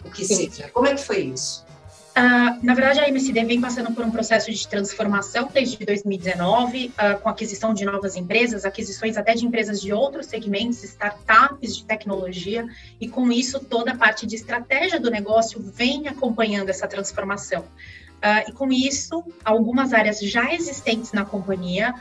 O 0.03 0.11
que 0.11 0.25
seja. 0.25 0.71
Como 0.71 0.87
é 0.87 0.95
que 0.95 1.03
foi 1.03 1.21
isso 1.21 1.65
Uh, 2.17 2.65
na 2.65 2.75
verdade, 2.75 3.01
a 3.01 3.09
MSD 3.09 3.45
vem 3.45 3.61
passando 3.61 3.93
por 3.93 4.05
um 4.05 4.11
processo 4.11 4.49
de 4.53 4.69
transformação 4.69 5.51
desde 5.53 5.85
2019, 5.85 6.87
uh, 6.87 6.93
ah, 6.97 7.15
com 7.15 7.29
aquisição 7.29 7.75
de 7.75 7.85
novas 7.85 8.15
empresas, 8.15 8.65
aquisições 8.65 9.17
até 9.17 9.35
de 9.35 9.45
empresas 9.45 9.81
de 9.81 9.93
outros 9.93 10.27
segmentos, 10.27 10.85
startups 10.85 11.77
de 11.77 11.85
tecnologia, 11.85 12.65
e 13.01 13.09
com 13.09 13.33
isso 13.33 13.59
toda 13.59 13.91
a 13.91 13.97
parte 13.97 14.29
de 14.29 14.37
estratégia 14.37 15.01
do 15.01 15.11
negócio 15.11 15.61
vem 15.61 16.07
acompanhando 16.07 16.69
essa 16.69 16.87
transformação. 16.87 17.63
Uh, 17.63 18.49
e 18.49 18.53
com 18.53 18.71
isso, 18.71 19.25
algumas 19.45 19.93
áreas 19.93 20.21
já 20.21 20.55
existentes 20.55 21.13
na 21.13 21.25
companhia 21.25 21.95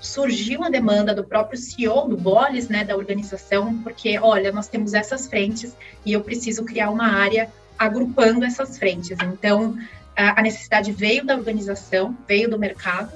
surgiu 0.00 0.64
a 0.64 0.70
demanda 0.70 1.14
do 1.14 1.22
próprio 1.22 1.58
CEO, 1.58 2.08
do 2.08 2.16
Bolis, 2.16 2.70
né, 2.70 2.82
da 2.82 2.96
organização, 2.96 3.76
porque, 3.82 4.18
olha, 4.18 4.50
nós 4.50 4.68
temos 4.68 4.94
essas 4.94 5.26
frentes 5.26 5.76
e 6.02 6.14
eu 6.14 6.22
preciso 6.22 6.64
criar 6.64 6.88
uma 6.88 7.06
área 7.06 7.52
agrupando 7.80 8.44
essas 8.44 8.78
frentes. 8.78 9.16
Então, 9.22 9.74
a 10.14 10.42
necessidade 10.42 10.92
veio 10.92 11.24
da 11.24 11.34
organização, 11.34 12.14
veio 12.28 12.50
do 12.50 12.58
mercado, 12.58 13.10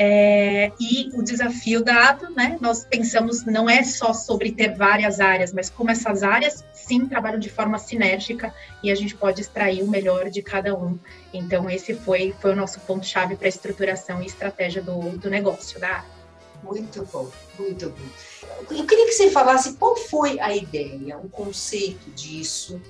é, 0.00 0.70
e 0.78 1.10
o 1.14 1.22
desafio 1.24 1.82
dado, 1.82 2.30
né, 2.30 2.56
nós 2.60 2.84
pensamos 2.84 3.44
não 3.44 3.68
é 3.68 3.82
só 3.82 4.12
sobre 4.12 4.52
ter 4.52 4.76
várias 4.76 5.18
áreas, 5.18 5.52
mas 5.52 5.68
como 5.68 5.90
essas 5.90 6.22
áreas 6.22 6.62
sim 6.72 7.04
trabalham 7.06 7.40
de 7.40 7.50
forma 7.50 7.78
sinérgica 7.78 8.54
e 8.80 8.92
a 8.92 8.94
gente 8.94 9.16
pode 9.16 9.40
extrair 9.40 9.82
o 9.82 9.88
melhor 9.88 10.30
de 10.30 10.40
cada 10.40 10.72
um. 10.72 10.96
Então 11.34 11.68
esse 11.68 11.94
foi, 11.94 12.32
foi 12.40 12.52
o 12.52 12.56
nosso 12.56 12.78
ponto 12.80 13.04
chave 13.04 13.34
para 13.34 13.48
a 13.48 13.48
estruturação 13.48 14.22
e 14.22 14.26
estratégia 14.26 14.80
do, 14.80 15.00
do 15.18 15.28
negócio 15.28 15.80
da 15.80 15.88
área. 15.88 16.18
Muito 16.62 17.04
bom, 17.12 17.28
muito 17.58 17.90
bom. 17.90 18.76
Eu 18.76 18.86
queria 18.86 19.06
que 19.06 19.12
você 19.12 19.30
falasse 19.32 19.74
qual 19.74 19.96
foi 19.96 20.38
a 20.38 20.54
ideia, 20.54 21.18
o 21.18 21.28
conceito 21.28 22.08
disso, 22.12 22.80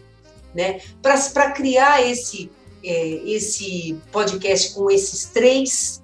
né? 0.54 0.80
Para 1.02 1.50
criar 1.52 2.02
esse, 2.02 2.50
é, 2.82 3.08
esse 3.24 4.00
podcast 4.10 4.74
com 4.74 4.90
esses 4.90 5.26
três 5.26 6.02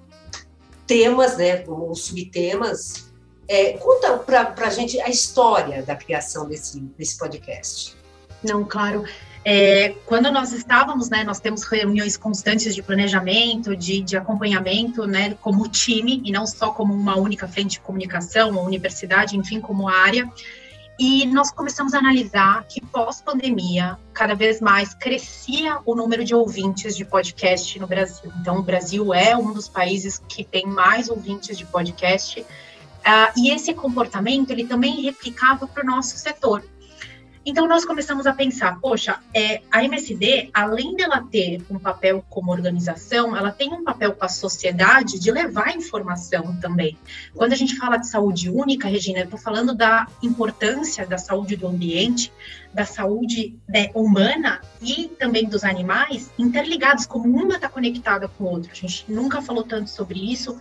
temas, 0.87 1.37
né? 1.37 1.63
Ou 1.67 1.93
subtemas. 1.95 3.05
É, 3.47 3.73
conta 3.73 4.17
para 4.17 4.53
a 4.57 4.69
gente 4.69 4.99
a 5.01 5.09
história 5.09 5.83
da 5.83 5.95
criação 5.95 6.47
desse, 6.47 6.79
desse 6.79 7.17
podcast. 7.17 7.95
Não, 8.43 8.63
claro. 8.63 9.05
É, 9.47 9.89
quando 10.07 10.31
nós 10.31 10.51
estávamos, 10.51 11.07
né, 11.07 11.23
nós 11.23 11.39
temos 11.39 11.63
reuniões 11.63 12.17
constantes 12.17 12.73
de 12.73 12.81
planejamento, 12.81 13.75
de, 13.75 14.01
de 14.01 14.17
acompanhamento, 14.17 15.05
né, 15.05 15.37
como 15.39 15.69
time, 15.69 16.19
e 16.25 16.31
não 16.31 16.47
só 16.47 16.71
como 16.71 16.91
uma 16.91 17.15
única 17.15 17.47
frente 17.47 17.73
de 17.73 17.79
comunicação, 17.81 18.49
uma 18.49 18.61
universidade, 18.61 19.37
enfim, 19.37 19.61
como 19.61 19.87
área. 19.87 20.27
E 20.97 21.25
nós 21.25 21.51
começamos 21.51 21.93
a 21.93 21.99
analisar 21.99 22.65
que 22.69 22.79
pós-pandemia, 22.79 23.97
cada 24.13 24.33
vez 24.33 24.61
mais 24.61 24.93
crescia 24.93 25.79
o 25.85 25.93
número 25.93 26.23
de 26.23 26.33
ouvintes 26.33 26.95
de 26.95 27.03
podcast 27.03 27.77
no 27.79 27.85
Brasil. 27.85 28.31
Então, 28.39 28.59
o 28.59 28.63
Brasil 28.63 29.13
é 29.13 29.35
um 29.35 29.51
dos 29.51 29.67
países 29.67 30.21
que 30.29 30.43
tem 30.43 30.65
mais 30.65 31.09
ouvintes 31.09 31.57
de 31.57 31.65
podcast. 31.65 32.39
Uh, 32.39 32.45
e 33.37 33.51
esse 33.51 33.73
comportamento 33.73 34.51
ele 34.51 34.65
também 34.65 35.01
replicava 35.01 35.67
para 35.67 35.83
o 35.83 35.85
nosso 35.85 36.17
setor. 36.17 36.63
Então, 37.45 37.67
nós 37.67 37.85
começamos 37.85 38.25
a 38.25 38.33
pensar, 38.33 38.79
poxa, 38.79 39.19
é, 39.31 39.61
a 39.71 39.83
MSD, 39.83 40.49
além 40.51 40.95
dela 40.95 41.23
ter 41.29 41.61
um 41.69 41.77
papel 41.77 42.25
como 42.27 42.51
organização, 42.51 43.37
ela 43.37 43.51
tem 43.51 43.71
um 43.71 43.83
papel 43.83 44.13
com 44.13 44.25
a 44.25 44.29
sociedade 44.29 45.19
de 45.19 45.31
levar 45.31 45.75
informação 45.75 46.55
também. 46.59 46.97
Quando 47.35 47.53
a 47.53 47.55
gente 47.55 47.77
fala 47.77 47.97
de 47.97 48.07
saúde 48.07 48.49
única, 48.49 48.87
Regina, 48.87 49.19
eu 49.19 49.25
estou 49.25 49.37
falando 49.37 49.75
da 49.75 50.07
importância 50.23 51.05
da 51.05 51.19
saúde 51.19 51.55
do 51.55 51.67
ambiente, 51.67 52.31
da 52.73 52.83
saúde 52.83 53.55
né, 53.69 53.91
humana 53.93 54.59
e 54.81 55.07
também 55.19 55.47
dos 55.47 55.63
animais 55.63 56.31
interligados, 56.39 57.05
como 57.05 57.29
uma 57.29 57.55
está 57.55 57.69
conectada 57.69 58.27
com 58.27 58.47
a 58.47 58.51
outra. 58.51 58.71
A 58.71 58.75
gente 58.75 59.05
nunca 59.07 59.41
falou 59.41 59.63
tanto 59.63 59.89
sobre 59.89 60.19
isso, 60.31 60.59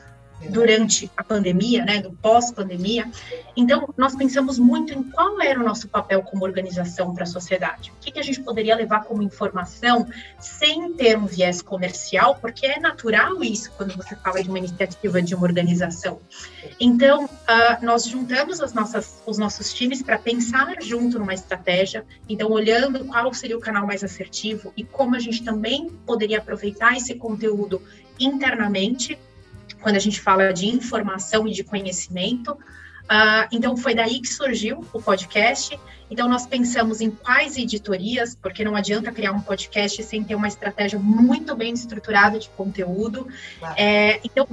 durante 0.50 1.10
a 1.16 1.22
pandemia, 1.22 1.84
né, 1.84 2.00
do 2.00 2.12
pós-pandemia. 2.12 3.10
Então, 3.56 3.92
nós 3.96 4.14
pensamos 4.14 4.58
muito 4.58 4.92
em 4.92 5.02
qual 5.02 5.40
era 5.40 5.60
o 5.60 5.64
nosso 5.64 5.88
papel 5.88 6.22
como 6.22 6.44
organização 6.44 7.14
para 7.14 7.24
a 7.24 7.26
sociedade. 7.26 7.92
O 7.96 8.00
que, 8.00 8.10
que, 8.12 8.18
a 8.18 8.22
gente 8.22 8.40
poderia 8.40 8.74
levar 8.74 9.04
como 9.04 9.22
informação 9.22 10.06
sem 10.38 10.92
ter 10.94 11.16
um 11.16 11.26
viés 11.26 11.62
comercial, 11.62 12.36
porque 12.40 12.66
é 12.66 12.80
natural 12.80 13.42
isso 13.42 13.70
quando 13.76 13.96
você 13.96 14.16
fala 14.16 14.42
de 14.42 14.48
uma 14.48 14.58
iniciativa 14.58 15.22
de 15.22 15.34
uma 15.34 15.44
organização. 15.44 16.20
Então, 16.80 17.24
uh, 17.24 17.84
nós 17.84 18.06
juntamos 18.06 18.60
as 18.60 18.72
nossas, 18.72 19.22
os 19.26 19.38
nossos 19.38 19.72
times 19.72 20.02
para 20.02 20.18
pensar 20.18 20.74
junto 20.80 21.18
numa 21.18 21.34
estratégia, 21.34 22.04
então, 22.28 22.50
olhando 22.50 23.04
qual 23.04 23.32
seria 23.32 23.56
o 23.56 23.60
canal 23.60 23.86
mais 23.86 24.02
assertivo 24.02 24.72
e 24.76 24.84
como 24.84 25.14
a 25.14 25.18
gente 25.18 25.44
também 25.44 25.88
poderia 26.06 26.38
aproveitar 26.38 26.96
esse 26.96 27.14
conteúdo 27.14 27.80
internamente 28.18 29.18
quando 29.84 29.96
a 29.96 30.00
gente 30.00 30.18
fala 30.18 30.50
de 30.50 30.66
informação 30.66 31.46
e 31.46 31.52
de 31.52 31.62
conhecimento. 31.62 32.52
Uh, 33.04 33.46
então, 33.52 33.76
foi 33.76 33.94
daí 33.94 34.18
que 34.18 34.28
surgiu 34.28 34.82
o 34.94 35.02
podcast. 35.02 35.78
Então, 36.10 36.26
nós 36.26 36.46
pensamos 36.46 37.02
em 37.02 37.10
quais 37.10 37.58
editorias, 37.58 38.34
porque 38.34 38.64
não 38.64 38.74
adianta 38.74 39.12
criar 39.12 39.32
um 39.32 39.40
podcast 39.40 40.02
sem 40.02 40.24
ter 40.24 40.34
uma 40.34 40.48
estratégia 40.48 40.98
muito 40.98 41.54
bem 41.54 41.74
estruturada 41.74 42.38
de 42.38 42.48
conteúdo. 42.48 43.28
Claro. 43.58 43.74
É, 43.76 44.20
então, 44.24 44.48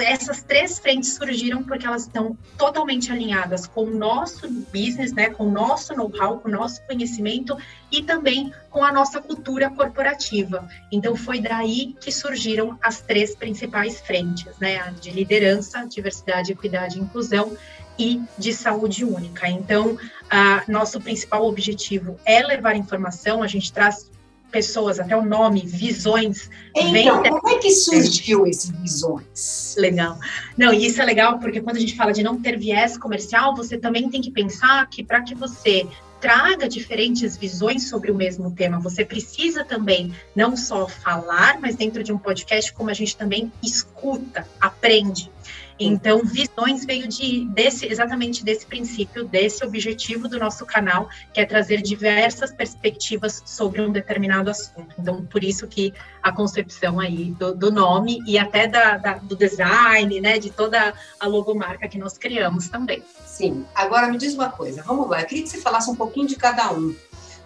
essas 0.00 0.42
três 0.42 0.78
frentes 0.78 1.14
surgiram 1.14 1.62
porque 1.62 1.86
elas 1.86 2.02
estão 2.02 2.36
totalmente 2.56 3.10
alinhadas 3.12 3.66
com 3.66 3.84
o 3.84 3.90
nosso 3.90 4.48
business, 4.72 5.12
né, 5.12 5.30
com 5.30 5.46
o 5.46 5.50
nosso 5.50 5.94
know-how, 5.94 6.38
com 6.38 6.48
o 6.48 6.52
nosso 6.52 6.82
conhecimento 6.86 7.56
e 7.90 8.02
também 8.02 8.52
com 8.70 8.84
a 8.84 8.92
nossa 8.92 9.20
cultura 9.20 9.70
corporativa. 9.70 10.68
Então 10.90 11.16
foi 11.16 11.40
daí 11.40 11.96
que 12.00 12.12
surgiram 12.12 12.78
as 12.82 13.00
três 13.00 13.34
principais 13.34 14.00
frentes, 14.00 14.56
né, 14.60 14.78
a 14.78 14.90
de 14.90 15.10
liderança, 15.10 15.86
diversidade, 15.86 16.52
equidade 16.52 16.98
e 16.98 17.02
inclusão 17.02 17.56
e 17.98 18.22
de 18.38 18.52
saúde 18.52 19.04
única. 19.04 19.48
Então, 19.48 19.98
a, 20.30 20.62
nosso 20.68 21.00
principal 21.00 21.46
objetivo 21.46 22.18
é 22.24 22.40
levar 22.46 22.76
informação, 22.76 23.42
a 23.42 23.48
gente 23.48 23.72
traz 23.72 24.08
pessoas, 24.50 24.98
até 24.98 25.16
o 25.16 25.24
nome, 25.24 25.60
visões. 25.64 26.50
Então, 26.74 27.22
como 27.22 27.48
é 27.48 27.58
que 27.58 27.70
surgiu 27.70 28.46
esse 28.46 28.72
visões? 28.72 29.74
Legal. 29.78 30.18
Não, 30.56 30.72
e 30.72 30.86
isso 30.86 31.00
é 31.00 31.04
legal 31.04 31.38
porque 31.38 31.60
quando 31.60 31.76
a 31.76 31.80
gente 31.80 31.96
fala 31.96 32.12
de 32.12 32.22
não 32.22 32.40
ter 32.40 32.58
viés 32.58 32.96
comercial, 32.96 33.54
você 33.54 33.78
também 33.78 34.08
tem 34.08 34.20
que 34.20 34.30
pensar 34.30 34.88
que 34.88 35.02
para 35.02 35.22
que 35.22 35.34
você 35.34 35.86
traga 36.20 36.68
diferentes 36.68 37.36
visões 37.36 37.88
sobre 37.88 38.10
o 38.10 38.14
mesmo 38.14 38.50
tema, 38.50 38.80
você 38.80 39.04
precisa 39.04 39.64
também 39.64 40.12
não 40.34 40.56
só 40.56 40.88
falar, 40.88 41.60
mas 41.60 41.76
dentro 41.76 42.02
de 42.02 42.12
um 42.12 42.18
podcast, 42.18 42.72
como 42.72 42.90
a 42.90 42.94
gente 42.94 43.16
também 43.16 43.52
escuta, 43.62 44.46
aprende. 44.60 45.30
Então, 45.78 46.24
Visões 46.24 46.84
veio 46.84 47.06
de 47.06 47.44
desse 47.46 47.86
exatamente 47.86 48.44
desse 48.44 48.66
princípio, 48.66 49.24
desse 49.24 49.64
objetivo 49.64 50.28
do 50.28 50.38
nosso 50.38 50.66
canal, 50.66 51.08
que 51.32 51.40
é 51.40 51.44
trazer 51.44 51.80
diversas 51.82 52.52
perspectivas 52.52 53.42
sobre 53.46 53.80
um 53.80 53.92
determinado 53.92 54.50
assunto. 54.50 54.94
Então, 54.98 55.24
por 55.26 55.44
isso 55.44 55.66
que 55.68 55.94
a 56.22 56.32
concepção 56.32 56.98
aí 56.98 57.30
do, 57.38 57.54
do 57.54 57.70
nome 57.70 58.18
e 58.26 58.38
até 58.38 58.66
da, 58.66 58.96
da, 58.96 59.14
do 59.14 59.36
design, 59.36 60.20
né, 60.20 60.38
de 60.38 60.50
toda 60.50 60.92
a 61.20 61.26
logomarca 61.26 61.88
que 61.88 61.98
nós 61.98 62.18
criamos 62.18 62.68
também. 62.68 63.02
Sim. 63.24 63.64
Agora 63.74 64.08
me 64.08 64.18
diz 64.18 64.34
uma 64.34 64.50
coisa, 64.50 64.82
vamos 64.82 65.08
lá. 65.08 65.20
Eu 65.20 65.26
queria 65.26 65.44
que 65.44 65.50
você 65.50 65.60
falasse 65.60 65.88
um 65.90 65.94
pouquinho 65.94 66.26
de 66.26 66.36
cada 66.36 66.72
um. 66.72 66.94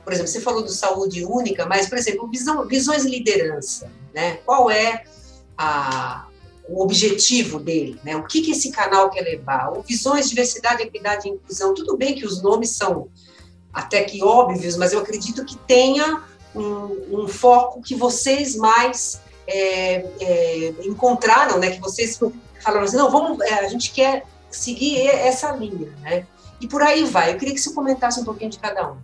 Por 0.02 0.12
exemplo, 0.12 0.30
você 0.30 0.40
falou 0.40 0.62
do 0.62 0.70
saúde 0.70 1.24
única, 1.24 1.66
mas, 1.66 1.88
por 1.88 1.96
exemplo, 1.96 2.28
visão, 2.28 2.66
visões 2.66 3.04
liderança, 3.04 3.90
né? 4.12 4.38
Qual 4.44 4.68
é 4.68 5.04
a, 5.56 6.26
o 6.68 6.82
objetivo 6.82 7.58
dele, 7.58 7.98
né? 8.04 8.16
O 8.16 8.24
que, 8.24 8.40
que 8.40 8.52
esse 8.52 8.70
canal 8.70 9.10
quer 9.10 9.22
levar? 9.22 9.72
O 9.76 9.82
Visões, 9.82 10.28
Diversidade, 10.28 10.82
Equidade 10.82 11.28
e 11.28 11.32
Inclusão. 11.32 11.74
Tudo 11.74 11.96
bem 11.96 12.14
que 12.14 12.24
os 12.24 12.42
nomes 12.42 12.70
são 12.70 13.08
até 13.72 14.04
que 14.04 14.22
óbvios, 14.22 14.76
mas 14.76 14.92
eu 14.92 15.00
acredito 15.00 15.44
que 15.44 15.56
tenha 15.56 16.22
um, 16.54 17.22
um 17.22 17.28
foco 17.28 17.82
que 17.82 17.94
vocês 17.94 18.54
mais 18.54 19.20
é, 19.46 20.06
é, 20.20 20.74
encontraram, 20.84 21.58
né? 21.58 21.70
Que 21.70 21.80
vocês 21.80 22.18
falaram 22.60 22.84
assim, 22.84 22.96
não, 22.96 23.10
vamos, 23.10 23.40
é, 23.40 23.54
a 23.54 23.68
gente 23.68 23.90
quer 23.92 24.24
seguir 24.50 25.06
essa 25.06 25.52
linha, 25.52 25.92
né? 26.00 26.26
E 26.60 26.68
por 26.68 26.82
aí 26.82 27.04
vai. 27.04 27.32
Eu 27.32 27.38
queria 27.38 27.54
que 27.54 27.60
você 27.60 27.72
comentasse 27.72 28.20
um 28.20 28.24
pouquinho 28.24 28.50
de 28.50 28.58
cada 28.58 28.92
um. 28.92 28.96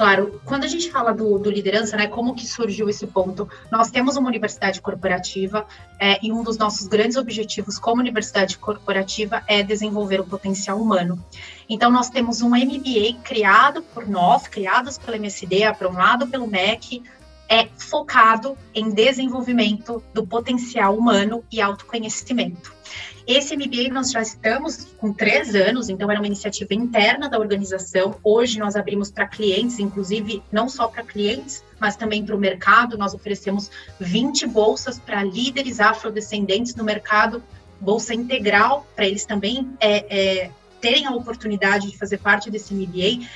Claro, 0.00 0.40
quando 0.46 0.64
a 0.64 0.66
gente 0.66 0.90
fala 0.90 1.12
do, 1.12 1.38
do, 1.38 1.50
liderança, 1.50 1.94
né, 1.94 2.06
como 2.06 2.34
que 2.34 2.46
surgiu 2.46 2.88
esse 2.88 3.06
ponto? 3.06 3.46
Nós 3.70 3.90
temos 3.90 4.16
uma 4.16 4.28
universidade 4.28 4.80
corporativa 4.80 5.66
é, 5.98 6.18
e 6.24 6.32
um 6.32 6.42
dos 6.42 6.56
nossos 6.56 6.86
grandes 6.86 7.18
objetivos 7.18 7.78
como 7.78 8.00
universidade 8.00 8.56
corporativa 8.56 9.42
é 9.46 9.62
desenvolver 9.62 10.18
o 10.18 10.24
potencial 10.24 10.80
humano. 10.80 11.22
Então, 11.68 11.90
nós 11.90 12.08
temos 12.08 12.40
um 12.40 12.48
MBA 12.48 13.20
criado 13.22 13.82
por 13.82 14.08
nós, 14.08 14.48
criados 14.48 14.96
pela 14.96 15.18
MSD, 15.18 15.64
aprovado 15.64 16.26
pelo 16.28 16.46
MEC, 16.46 17.02
é 17.46 17.68
focado 17.76 18.56
em 18.74 18.88
desenvolvimento 18.88 20.02
do 20.14 20.26
potencial 20.26 20.96
humano 20.96 21.44
e 21.52 21.60
autoconhecimento. 21.60 22.79
Esse 23.26 23.56
MBA 23.56 23.92
nós 23.92 24.10
já 24.10 24.20
estamos 24.20 24.88
com 24.98 25.12
três 25.12 25.54
anos, 25.54 25.88
então 25.88 26.10
era 26.10 26.20
uma 26.20 26.26
iniciativa 26.26 26.74
interna 26.74 27.28
da 27.28 27.38
organização. 27.38 28.16
Hoje 28.24 28.58
nós 28.58 28.76
abrimos 28.76 29.10
para 29.10 29.26
clientes, 29.26 29.78
inclusive 29.78 30.42
não 30.50 30.68
só 30.68 30.88
para 30.88 31.02
clientes, 31.02 31.62
mas 31.78 31.96
também 31.96 32.24
para 32.24 32.34
o 32.34 32.38
mercado. 32.38 32.98
Nós 32.98 33.14
oferecemos 33.14 33.70
20 34.00 34.46
bolsas 34.48 34.98
para 34.98 35.22
líderes 35.22 35.80
afrodescendentes 35.80 36.74
no 36.74 36.84
mercado, 36.84 37.42
bolsa 37.80 38.14
integral, 38.14 38.86
para 38.94 39.06
eles 39.06 39.24
também 39.24 39.70
é, 39.80 40.44
é, 40.44 40.50
terem 40.80 41.06
a 41.06 41.12
oportunidade 41.12 41.90
de 41.90 41.96
fazer 41.96 42.18
parte 42.18 42.50
desse 42.50 42.74
MBA. 42.74 43.26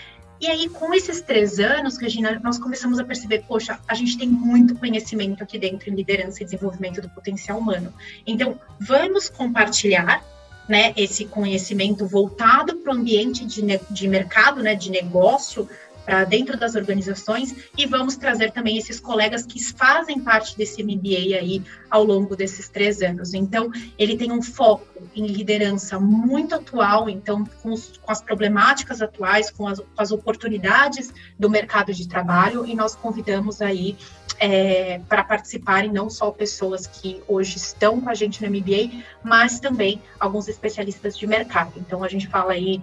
E 0.45 0.47
aí, 0.47 0.69
com 0.69 0.93
esses 0.93 1.23
três 1.23 1.59
anos, 1.59 1.97
Regina, 1.97 2.39
nós 2.45 2.59
começamos 2.59 2.99
a 2.99 3.05
perceber, 3.05 3.43
poxa, 3.49 3.81
a 3.89 3.95
gente 3.95 4.19
tem 4.19 4.29
muito 4.29 4.75
conhecimento 4.75 5.43
aqui 5.43 5.59
dentro 5.59 5.89
em 5.89 5.95
liderança 5.95 6.43
e 6.43 6.45
desenvolvimento 6.45 7.01
do 7.01 7.09
potencial 7.09 7.59
humano. 7.59 7.91
Então, 8.27 8.61
vamos 8.79 9.31
compartilhar 9.31 10.23
né, 10.69 10.93
esse 10.99 11.25
conhecimento 11.25 12.07
voltado 12.07 12.77
para 12.77 12.93
o 12.93 12.95
ambiente 12.95 13.47
de, 13.47 13.63
de 13.89 14.07
mercado, 14.07 14.63
né, 14.63 14.75
de 14.75 14.91
negócio, 14.91 15.67
para 16.04 16.25
dentro 16.25 16.58
das 16.58 16.75
organizações 16.75 17.54
e 17.76 17.87
vamos 17.87 18.16
trazer 18.16 18.52
também 18.52 18.76
esses 18.76 19.00
colegas 19.00 19.46
que 19.46 19.62
fazem 19.62 20.20
parte 20.20 20.56
desse 20.56 20.82
MBA 20.82 21.38
aí 21.38 21.62
ao 21.90 22.04
longo 22.04 22.37
desses 22.37 22.68
três 22.68 23.00
anos. 23.02 23.34
Então, 23.34 23.70
ele 23.99 24.16
tem 24.16 24.32
um 24.32 24.42
foco 24.42 24.84
em 25.14 25.26
liderança 25.26 25.99
muito 25.99 26.54
atual, 26.54 27.08
então, 27.08 27.44
com, 27.62 27.73
os, 27.73 27.99
com 27.99 28.11
as 28.11 28.20
problemáticas 28.20 29.00
atuais, 29.00 29.50
com 29.50 29.66
as, 29.66 29.78
com 29.78 29.87
as, 29.96 30.11
oportunidades 30.11 31.12
do 31.38 31.49
mercado 31.49 31.92
de 31.92 32.08
trabalho, 32.08 32.66
e 32.66 32.75
nós 32.75 32.94
convidamos 32.94 33.62
aí 33.62 33.96
é, 34.38 35.00
para 35.08 35.23
participarem 35.23 35.92
não 35.92 36.11
só 36.11 36.30
pessoas 36.30 36.87
que 36.87 37.23
hoje 37.28 37.56
estão 37.56 38.00
com 38.00 38.08
a 38.08 38.14
gente 38.14 38.44
no 38.44 38.50
MBA, 38.50 39.04
mas 39.23 39.61
também 39.61 40.02
alguns 40.18 40.49
especialistas 40.49 41.16
de 41.16 41.26
mercado. 41.26 41.73
Então, 41.76 42.02
a 42.02 42.08
gente 42.08 42.26
fala 42.26 42.52
aí 42.52 42.82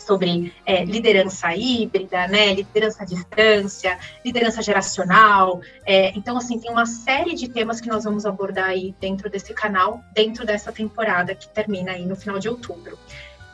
sobre 0.00 0.52
é, 0.64 0.84
liderança 0.84 1.54
híbrida, 1.54 2.26
né, 2.26 2.54
liderança 2.54 3.02
à 3.02 3.06
distância, 3.06 3.98
liderança 4.24 4.62
geracional. 4.62 5.60
É, 5.84 6.10
então, 6.16 6.36
assim, 6.36 6.58
tem 6.58 6.70
uma 6.70 6.86
série 6.86 7.34
de 7.34 7.48
temas 7.48 7.80
que 7.80 7.88
nós 7.88 8.04
vamos 8.04 8.26
abordar 8.26 8.70
aí 8.70 8.94
dentro 9.00 9.28
desse 9.30 9.52
canal, 9.54 10.02
dentro 10.14 10.44
dessa 10.44 10.72
temporada 10.72 11.34
que 11.34 11.48
termina 11.48 11.92
aí 11.92 12.06
no 12.06 12.16
final 12.16 12.38
de 12.38 12.48
outubro. 12.48 12.98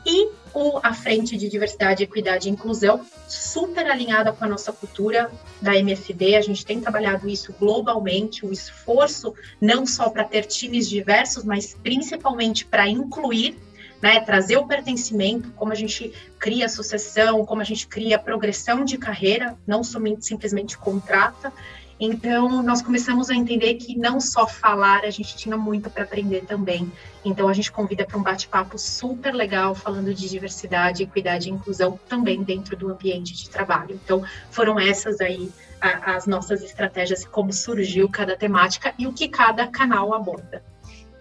E 0.09 0.29
o, 0.53 0.79
a 0.81 0.93
frente 0.93 1.35
de 1.35 1.49
diversidade, 1.49 2.01
equidade 2.01 2.47
e 2.47 2.51
inclusão, 2.51 3.05
super 3.27 3.85
alinhada 3.91 4.31
com 4.31 4.45
a 4.45 4.47
nossa 4.47 4.71
cultura 4.71 5.29
da 5.61 5.75
MFD. 5.75 6.37
A 6.37 6.41
gente 6.41 6.65
tem 6.65 6.79
trabalhado 6.79 7.27
isso 7.27 7.53
globalmente, 7.59 8.45
o 8.45 8.53
esforço 8.53 9.33
não 9.59 9.85
só 9.85 10.09
para 10.09 10.23
ter 10.23 10.45
times 10.45 10.89
diversos, 10.89 11.43
mas 11.43 11.75
principalmente 11.83 12.65
para 12.65 12.87
incluir 12.87 13.59
né, 14.01 14.19
trazer 14.19 14.57
o 14.57 14.67
pertencimento, 14.67 15.51
como 15.51 15.71
a 15.71 15.75
gente 15.75 16.13
cria 16.39 16.69
sucessão, 16.69 17.45
como 17.45 17.61
a 17.61 17.65
gente 17.65 17.87
cria 17.87 18.19
progressão 18.19 18.83
de 18.85 18.97
carreira, 18.97 19.57
não 19.65 19.83
somente 19.83 20.25
simplesmente 20.25 20.77
contrata. 20.77 21.51
Então, 21.99 22.61
nós 22.61 22.81
começamos 22.83 23.29
a 23.31 23.35
entender 23.35 23.73
que 23.75 23.97
não 23.97 24.19
só 24.19 24.45
falar, 24.45 25.03
a 25.03 25.09
gente 25.09 25.35
tinha 25.35 25.57
muito 25.57 25.89
para 25.89 26.03
aprender 26.03 26.45
também. 26.45 26.91
Então, 27.25 27.49
a 27.49 27.53
gente 27.53 27.71
convida 27.71 28.05
para 28.05 28.17
um 28.17 28.21
bate-papo 28.21 28.77
super 28.77 29.33
legal, 29.33 29.73
falando 29.73 30.13
de 30.13 30.29
diversidade, 30.29 31.01
equidade 31.01 31.49
e 31.49 31.51
inclusão 31.51 31.99
também 32.07 32.43
dentro 32.43 32.77
do 32.77 32.91
ambiente 32.91 33.33
de 33.33 33.49
trabalho. 33.49 33.99
Então, 34.03 34.23
foram 34.51 34.79
essas 34.79 35.19
aí 35.19 35.51
a, 35.81 36.15
as 36.15 36.27
nossas 36.27 36.61
estratégias, 36.61 37.25
como 37.25 37.51
surgiu 37.51 38.07
cada 38.07 38.37
temática 38.37 38.93
e 38.97 39.07
o 39.07 39.13
que 39.13 39.27
cada 39.27 39.65
canal 39.65 40.13
aborda. 40.13 40.63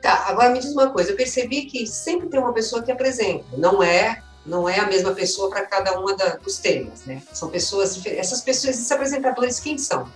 Tá, 0.06 0.26
agora 0.28 0.50
me 0.50 0.60
diz 0.60 0.70
uma 0.70 0.88
coisa, 0.90 1.10
eu 1.10 1.16
percebi 1.16 1.62
que 1.62 1.84
sempre 1.84 2.28
tem 2.28 2.38
uma 2.38 2.52
pessoa 2.52 2.80
que 2.80 2.92
apresenta, 2.92 3.44
não 3.58 3.82
é 3.82 4.22
não 4.46 4.68
é 4.68 4.78
a 4.78 4.86
mesma 4.86 5.12
pessoa 5.12 5.50
para 5.50 5.66
cada 5.66 5.98
uma 5.98 6.14
dos 6.14 6.58
temas, 6.58 7.04
né? 7.04 7.20
São 7.32 7.50
pessoas 7.50 7.96
diferentes. 7.96 8.28
Essas 8.28 8.40
pessoas, 8.40 8.76
esses 8.76 8.92
apresentadores, 8.92 9.58
quem 9.58 9.76
são? 9.76 10.08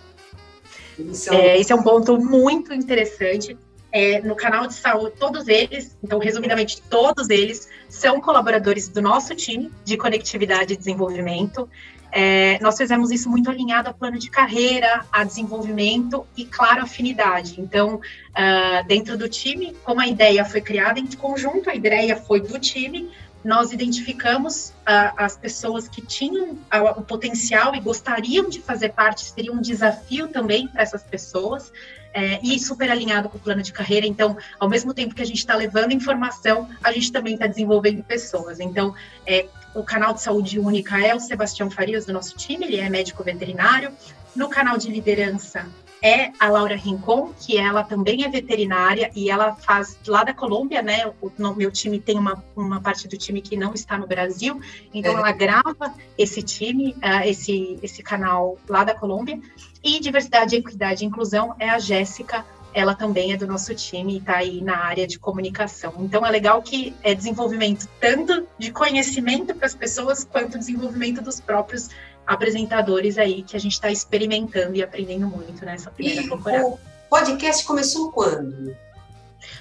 são... 1.13 1.35
É, 1.35 1.59
esse 1.59 1.73
é 1.73 1.75
um 1.75 1.83
ponto 1.83 2.17
muito 2.21 2.73
interessante. 2.73 3.59
É, 3.91 4.21
no 4.21 4.37
canal 4.37 4.69
de 4.69 4.75
saúde, 4.75 5.17
todos 5.19 5.49
eles, 5.49 5.99
então, 6.01 6.21
resumidamente, 6.21 6.81
todos 6.89 7.29
eles 7.29 7.69
são 7.89 8.21
colaboradores 8.21 8.87
do 8.87 9.03
nosso 9.03 9.35
time 9.35 9.73
de 9.85 9.97
conectividade 9.97 10.75
e 10.75 10.77
desenvolvimento. 10.77 11.69
É, 12.13 12.59
nós 12.61 12.77
fizemos 12.77 13.11
isso 13.11 13.31
muito 13.31 13.51
alinhado 13.51 13.89
a 13.89 13.93
plano 13.93 14.19
de 14.19 14.31
carreira, 14.31 15.05
a 15.13 15.25
desenvolvimento 15.25 16.27
e, 16.37 16.45
claro, 16.45 16.83
afinidade. 16.83 17.61
Então, 17.61 17.97
uh, 17.97 18.87
dentro 18.87 19.17
do 19.17 19.29
time, 19.29 19.77
como 19.85 20.01
a 20.01 20.07
ideia 20.07 20.45
foi 20.45 20.61
criada 20.61 20.99
em 20.99 21.07
conjunto, 21.07 21.71
a 21.71 21.75
ideia 21.75 22.17
foi 22.17 22.41
do 22.41 22.59
time, 22.59 23.11
nós 23.45 23.73
identificamos 23.73 24.71
uh, 24.81 25.15
as 25.17 25.37
pessoas 25.37 25.89
que 25.89 26.03
tinham 26.03 26.51
uh, 26.51 26.99
o 26.99 27.03
potencial 27.03 27.75
e 27.75 27.81
gostariam 27.81 28.49
de 28.49 28.61
fazer 28.61 28.91
parte, 28.91 29.25
seria 29.25 29.53
um 29.53 29.61
desafio 29.61 30.29
também 30.29 30.69
para 30.69 30.83
essas 30.83 31.03
pessoas, 31.03 31.73
é, 32.13 32.41
e 32.43 32.59
super 32.59 32.91
alinhado 32.91 33.29
com 33.29 33.39
o 33.39 33.41
plano 33.41 33.63
de 33.63 33.73
carreira. 33.73 34.07
Então, 34.07 34.37
ao 34.59 34.69
mesmo 34.69 34.93
tempo 34.93 35.15
que 35.15 35.23
a 35.23 35.27
gente 35.27 35.39
está 35.39 35.55
levando 35.55 35.93
informação, 35.93 36.69
a 36.83 36.93
gente 36.93 37.13
também 37.13 37.35
está 37.35 37.47
desenvolvendo 37.47 38.03
pessoas. 38.03 38.61
Então, 38.61 38.95
é, 39.27 39.47
o 39.75 39.83
canal 39.83 40.15
de 40.15 40.23
saúde 40.23 40.59
única 40.59 40.99
é 40.99 41.15
o 41.15 41.21
Sebastião 41.21 41.71
Farias, 41.71 42.07
do 42.07 42.13
nosso 42.13 42.37
time, 42.37 42.67
ele 42.67 42.77
é 42.77 42.89
médico 42.89 43.23
veterinário. 43.23 43.93
No 44.35 44.49
canal 44.49 44.77
de 44.79 44.91
liderança 44.91 45.67
é 46.03 46.33
a 46.39 46.49
Laura 46.49 46.77
Rincon, 46.77 47.33
que 47.39 47.57
ela 47.59 47.83
também 47.83 48.25
é 48.25 48.29
veterinária 48.29 49.11
e 49.15 49.31
ela 49.31 49.55
faz 49.55 49.99
lá 50.07 50.25
da 50.25 50.33
Colômbia, 50.33 50.83
né? 50.83 51.13
O, 51.21 51.31
no 51.39 51.55
meu 51.55 51.71
time 51.71 52.01
tem 52.01 52.19
uma, 52.19 52.43
uma 52.57 52.81
parte 52.81 53.07
do 53.07 53.17
time 53.17 53.41
que 53.41 53.57
não 53.57 53.75
está 53.75 53.99
no 53.99 54.07
Brasil, 54.07 54.61
então 54.95 55.13
é. 55.13 55.17
ela 55.17 55.33
grava 55.33 55.95
esse 56.17 56.43
time, 56.43 56.93
uh, 56.99 57.27
esse, 57.27 57.79
esse 57.83 58.03
canal 58.03 58.57
lá 58.69 58.85
da 58.85 58.95
Colômbia. 58.95 59.41
E 59.83 59.99
diversidade, 60.01 60.57
equidade 60.57 61.05
e 61.05 61.07
inclusão 61.07 61.55
é 61.59 61.71
a 61.71 61.79
Jéssica 61.79 62.45
ela 62.73 62.95
também 62.95 63.33
é 63.33 63.37
do 63.37 63.47
nosso 63.47 63.75
time 63.75 64.15
e 64.15 64.19
está 64.19 64.37
aí 64.37 64.61
na 64.61 64.77
área 64.77 65.07
de 65.07 65.19
comunicação. 65.19 65.93
Então 65.99 66.25
é 66.25 66.31
legal 66.31 66.63
que 66.63 66.95
é 67.03 67.15
desenvolvimento 67.15 67.89
tanto 68.01 68.47
de 68.59 68.71
conhecimento 68.71 69.55
para 69.55 69.67
as 69.67 69.75
pessoas 69.75 70.25
quanto 70.25 70.59
desenvolvimento 70.59 71.21
dos 71.21 71.41
próprios 71.41 71.91
apresentadores 72.31 73.19
aí 73.19 73.43
que 73.43 73.57
a 73.57 73.61
gente 73.61 73.73
está 73.73 73.91
experimentando 73.91 74.77
e 74.77 74.83
aprendendo 74.85 75.27
muito 75.27 75.65
nessa 75.65 75.91
primeira 75.91 76.23
e 76.23 76.29
temporada. 76.29 76.65
O 76.65 76.79
podcast 77.11 77.65
começou 77.65 78.13
quando? 78.13 78.77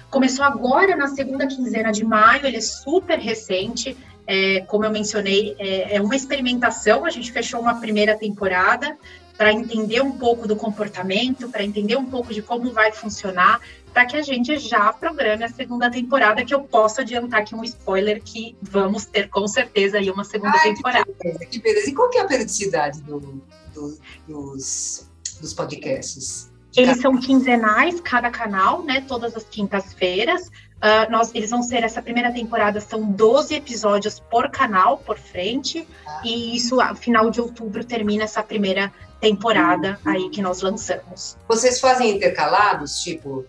Começou 0.08 0.44
agora 0.44 0.94
na 0.94 1.08
segunda 1.08 1.48
quinzena 1.48 1.90
de 1.90 2.04
maio, 2.04 2.46
ele 2.46 2.58
é 2.58 2.60
super 2.60 3.18
recente. 3.18 3.96
É, 4.24 4.60
como 4.60 4.84
eu 4.84 4.90
mencionei, 4.92 5.56
é, 5.58 5.96
é 5.96 6.00
uma 6.00 6.14
experimentação. 6.14 7.04
A 7.04 7.10
gente 7.10 7.32
fechou 7.32 7.60
uma 7.60 7.80
primeira 7.80 8.16
temporada 8.16 8.96
para 9.36 9.52
entender 9.52 10.00
um 10.00 10.12
pouco 10.12 10.46
do 10.46 10.54
comportamento, 10.54 11.48
para 11.48 11.64
entender 11.64 11.96
um 11.96 12.04
pouco 12.04 12.32
de 12.32 12.40
como 12.40 12.70
vai 12.72 12.92
funcionar, 12.92 13.60
para 13.92 14.06
que 14.06 14.16
a 14.16 14.22
gente 14.22 14.58
já 14.58 14.92
programe 14.92 15.44
a 15.44 15.48
segunda 15.48 15.90
temporada, 15.90 16.44
que 16.44 16.54
eu 16.54 16.62
posso 16.62 17.00
adiantar 17.00 17.40
aqui 17.40 17.54
um 17.54 17.64
spoiler 17.64 18.22
que 18.22 18.56
vamos 18.62 19.04
ter 19.04 19.28
com 19.28 19.46
certeza 19.46 19.98
aí 19.98 20.10
uma 20.10 20.24
segunda 20.24 20.56
Ai, 20.56 20.74
temporada. 20.74 21.04
Que 21.04 21.12
beleza, 21.22 21.46
que 21.46 21.58
beleza. 21.60 21.90
E 21.90 21.94
qual 21.94 22.08
que 22.08 22.18
é 22.18 22.22
a 22.22 22.26
periodicidade 22.26 23.00
do, 23.02 23.42
do, 23.74 23.98
dos, 24.26 25.08
dos 25.40 25.54
podcasts? 25.54 26.50
Eles 26.76 27.00
são 27.00 27.18
quinzenais, 27.18 28.00
cada 28.00 28.30
canal, 28.30 28.84
né? 28.84 29.04
Todas 29.06 29.34
as 29.36 29.44
quintas-feiras. 29.44 30.46
Uh, 30.46 31.10
nós, 31.10 31.34
eles 31.34 31.50
vão 31.50 31.62
ser, 31.62 31.82
essa 31.82 32.00
primeira 32.00 32.32
temporada 32.32 32.80
são 32.80 33.02
12 33.02 33.54
episódios 33.54 34.18
por 34.18 34.48
canal, 34.48 34.96
por 34.96 35.18
frente, 35.18 35.86
ah. 36.06 36.22
e 36.24 36.56
isso, 36.56 36.80
a 36.80 36.94
final 36.94 37.28
de 37.28 37.38
outubro, 37.38 37.84
termina 37.84 38.24
essa 38.24 38.42
primeira 38.42 38.90
temporada 39.20 40.00
uhum. 40.06 40.12
aí 40.12 40.30
que 40.30 40.40
nós 40.40 40.62
lançamos. 40.62 41.36
Vocês 41.46 41.78
fazem 41.80 42.16
intercalados, 42.16 43.02
tipo, 43.02 43.44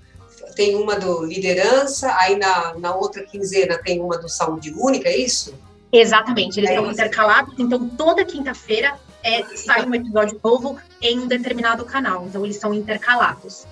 tem 0.56 0.76
uma 0.76 0.96
do 0.96 1.24
liderança, 1.26 2.14
aí 2.18 2.38
na, 2.38 2.74
na 2.78 2.96
outra 2.96 3.24
quinzena 3.24 3.78
tem 3.78 4.00
uma 4.02 4.18
do 4.18 4.30
saúde 4.30 4.74
única, 4.78 5.10
é 5.10 5.18
isso? 5.18 5.54
Exatamente, 5.92 6.60
eles 6.60 6.70
é 6.70 6.76
estão 6.76 6.92
intercalados, 6.92 7.54
então 7.60 7.90
toda 7.90 8.24
quinta-feira 8.24 8.98
é, 9.24 9.44
sai 9.56 9.86
um 9.86 9.94
episódio 9.94 10.40
novo 10.44 10.78
em 11.02 11.20
um 11.20 11.28
determinado 11.28 11.84
canal, 11.86 12.26
então 12.26 12.44
eles 12.46 12.58
são 12.58 12.74
intercalados. 12.74 13.66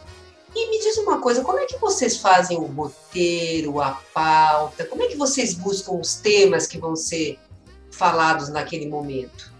E 0.55 0.69
me 0.69 0.79
diz 0.79 0.97
uma 0.97 1.21
coisa, 1.21 1.43
como 1.43 1.59
é 1.59 1.65
que 1.65 1.77
vocês 1.77 2.17
fazem 2.17 2.57
o 2.57 2.65
roteiro, 2.65 3.79
a 3.79 4.01
pauta? 4.13 4.83
Como 4.83 5.03
é 5.03 5.07
que 5.07 5.15
vocês 5.15 5.53
buscam 5.53 5.93
os 5.93 6.15
temas 6.15 6.65
que 6.65 6.79
vão 6.79 6.95
ser 6.95 7.37
falados 7.91 8.49
naquele 8.49 8.87
momento? 8.87 9.53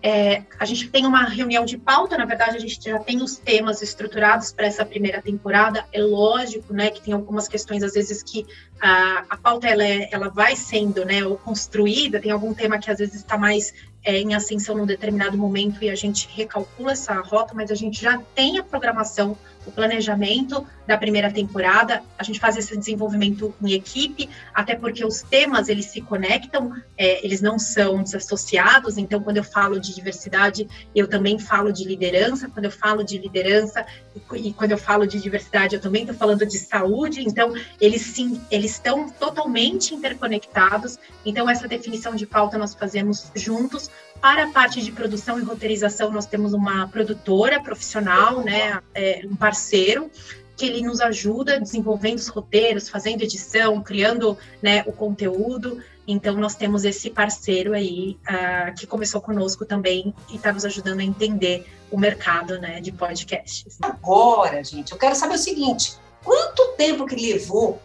É, 0.00 0.44
a 0.58 0.64
gente 0.64 0.88
tem 0.88 1.06
uma 1.06 1.24
reunião 1.24 1.64
de 1.64 1.76
pauta, 1.76 2.16
na 2.16 2.24
verdade, 2.24 2.56
a 2.56 2.60
gente 2.60 2.78
já 2.82 2.98
tem 3.00 3.20
os 3.20 3.36
temas 3.36 3.82
estruturados 3.82 4.52
para 4.52 4.66
essa 4.66 4.84
primeira 4.84 5.20
temporada. 5.20 5.84
É 5.92 6.00
lógico, 6.00 6.72
né, 6.72 6.90
que 6.90 7.02
tem 7.02 7.12
algumas 7.12 7.48
questões, 7.48 7.82
às 7.82 7.94
vezes, 7.94 8.22
que 8.22 8.46
a, 8.80 9.24
a 9.28 9.36
pauta 9.36 9.66
ela, 9.66 9.84
é, 9.84 10.08
ela 10.12 10.28
vai 10.28 10.54
sendo 10.54 11.04
né, 11.04 11.24
ou 11.24 11.36
construída, 11.36 12.20
tem 12.20 12.30
algum 12.30 12.54
tema 12.54 12.78
que 12.78 12.90
às 12.90 12.98
vezes 12.98 13.16
está 13.16 13.36
mais 13.36 13.74
é, 14.04 14.18
em 14.18 14.34
ascensão 14.34 14.76
num 14.76 14.86
determinado 14.86 15.36
momento 15.36 15.82
e 15.82 15.90
a 15.90 15.94
gente 15.94 16.28
recalcula 16.32 16.92
essa 16.92 17.14
rota, 17.20 17.52
mas 17.54 17.70
a 17.70 17.74
gente 17.74 18.00
já 18.00 18.18
tem 18.34 18.58
a 18.58 18.62
programação 18.62 19.36
o 19.68 19.70
planejamento 19.70 20.66
da 20.86 20.96
primeira 20.96 21.30
temporada, 21.30 22.02
a 22.18 22.24
gente 22.24 22.40
faz 22.40 22.56
esse 22.56 22.74
desenvolvimento 22.76 23.54
em 23.62 23.72
equipe, 23.72 24.28
até 24.54 24.74
porque 24.74 25.04
os 25.04 25.20
temas 25.20 25.68
eles 25.68 25.86
se 25.86 26.00
conectam, 26.00 26.72
é, 26.96 27.24
eles 27.24 27.42
não 27.42 27.58
são 27.58 28.02
desassociados. 28.02 28.96
Então, 28.96 29.22
quando 29.22 29.36
eu 29.36 29.44
falo 29.44 29.78
de 29.78 29.94
diversidade, 29.94 30.66
eu 30.94 31.06
também 31.06 31.38
falo 31.38 31.70
de 31.70 31.84
liderança. 31.84 32.48
Quando 32.48 32.64
eu 32.64 32.70
falo 32.70 33.04
de 33.04 33.18
liderança 33.18 33.84
e, 34.16 34.48
e 34.48 34.52
quando 34.54 34.72
eu 34.72 34.78
falo 34.78 35.06
de 35.06 35.20
diversidade, 35.20 35.76
eu 35.76 35.80
também 35.80 36.02
estou 36.02 36.16
falando 36.16 36.46
de 36.46 36.58
saúde. 36.58 37.22
Então, 37.22 37.52
eles 37.78 38.00
sim, 38.00 38.40
eles 38.50 38.72
estão 38.72 39.10
totalmente 39.10 39.94
interconectados. 39.94 40.98
Então, 41.24 41.50
essa 41.50 41.68
definição 41.68 42.14
de 42.14 42.24
pauta 42.26 42.56
nós 42.56 42.74
fazemos 42.74 43.30
juntos 43.34 43.90
para 44.20 44.44
a 44.44 44.48
parte 44.48 44.82
de 44.82 44.92
produção 44.92 45.38
e 45.38 45.42
roteirização, 45.42 46.10
nós 46.10 46.26
temos 46.26 46.52
uma 46.52 46.88
produtora 46.88 47.62
profissional, 47.62 48.42
né, 48.42 48.80
é, 48.94 49.22
um 49.24 49.36
parceiro, 49.36 50.10
que 50.56 50.66
ele 50.66 50.82
nos 50.82 51.00
ajuda 51.00 51.60
desenvolvendo 51.60 52.18
os 52.18 52.26
roteiros, 52.26 52.88
fazendo 52.88 53.22
edição, 53.22 53.80
criando 53.80 54.36
né, 54.60 54.82
o 54.86 54.92
conteúdo. 54.92 55.80
Então, 56.06 56.34
nós 56.36 56.56
temos 56.56 56.84
esse 56.84 57.10
parceiro 57.10 57.74
aí 57.74 58.18
uh, 58.28 58.74
que 58.74 58.84
começou 58.84 59.20
conosco 59.20 59.64
também 59.64 60.12
e 60.28 60.34
está 60.34 60.52
nos 60.52 60.64
ajudando 60.64 60.98
a 60.98 61.04
entender 61.04 61.64
o 61.92 61.98
mercado 61.98 62.58
né, 62.58 62.80
de 62.80 62.90
podcasts. 62.90 63.78
Agora, 63.80 64.64
gente, 64.64 64.90
eu 64.90 64.98
quero 64.98 65.14
saber 65.14 65.34
o 65.34 65.38
seguinte: 65.38 65.96
quanto 66.24 66.72
tempo 66.76 67.06
que 67.06 67.14
levou 67.14 67.80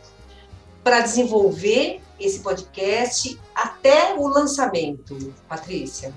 para 0.83 1.01
desenvolver 1.01 2.01
esse 2.19 2.39
podcast 2.39 3.39
até 3.55 4.13
o 4.15 4.27
lançamento, 4.27 5.33
Patrícia? 5.47 6.13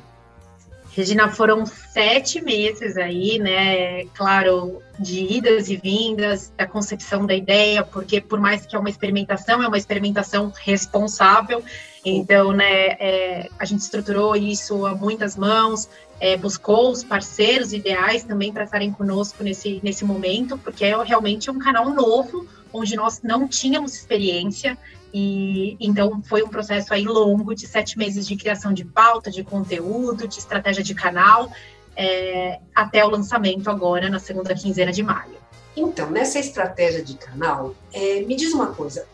Regina, 0.97 1.29
foram 1.29 1.67
sete 1.67 2.41
meses 2.41 2.97
aí, 2.97 3.39
né? 3.39 4.07
Claro, 4.15 4.83
de 4.99 5.37
idas 5.37 5.69
e 5.69 5.77
vindas, 5.77 6.51
da 6.57 6.67
concepção 6.67 7.27
da 7.27 7.35
ideia, 7.35 7.85
porque 7.85 8.19
por 8.19 8.41
mais 8.41 8.65
que 8.65 8.75
é 8.75 8.79
uma 8.79 8.89
experimentação, 8.89 9.63
é 9.63 9.69
uma 9.69 9.77
experimentação 9.77 10.51
responsável. 10.59 11.63
Então, 12.03 12.53
né, 12.53 12.97
é, 13.01 13.49
a 13.59 13.65
gente 13.67 13.81
estruturou 13.81 14.35
isso 14.37 14.87
a 14.87 14.95
muitas 14.95 15.37
mãos, 15.37 15.87
é, 16.21 16.37
buscou 16.37 16.91
os 16.91 17.05
parceiros 17.05 17.73
ideais 17.73 18.25
também 18.25 18.53
para 18.53 18.65
estarem 18.65 18.91
conosco 18.91 19.43
nesse, 19.43 19.81
nesse 19.83 20.05
momento, 20.05 20.57
porque 20.59 20.85
é 20.85 21.03
realmente 21.03 21.51
um 21.51 21.59
canal 21.59 21.91
novo, 21.91 22.47
onde 22.73 22.97
nós 22.97 23.21
não 23.23 23.47
tínhamos 23.47 23.95
experiência. 23.95 24.77
E 25.13 25.77
então 25.81 26.23
foi 26.23 26.43
um 26.43 26.49
processo 26.49 26.93
aí 26.93 27.05
longo 27.05 27.55
de 27.55 27.67
sete 27.67 27.97
meses 27.97 28.27
de 28.27 28.37
criação 28.37 28.73
de 28.73 28.85
pauta, 28.85 29.31
de 29.31 29.43
conteúdo, 29.45 30.27
de 30.27 30.39
estratégia 30.39 30.83
de 30.83 30.95
canal, 30.95 31.51
é, 31.95 32.61
até 32.75 33.05
o 33.05 33.09
lançamento 33.09 33.71
agora 33.71 34.11
na 34.11 34.19
segunda 34.19 34.55
quinzena 34.55 34.93
de 34.93 35.03
maio. 35.03 35.37
Então, 35.77 36.11
nessa 36.11 36.39
estratégia 36.39 37.03
de 37.03 37.15
canal, 37.15 37.75
é, 37.93 38.21
me 38.23 38.35
diz 38.35 38.53
uma 38.53 38.69
coisa. 38.69 39.07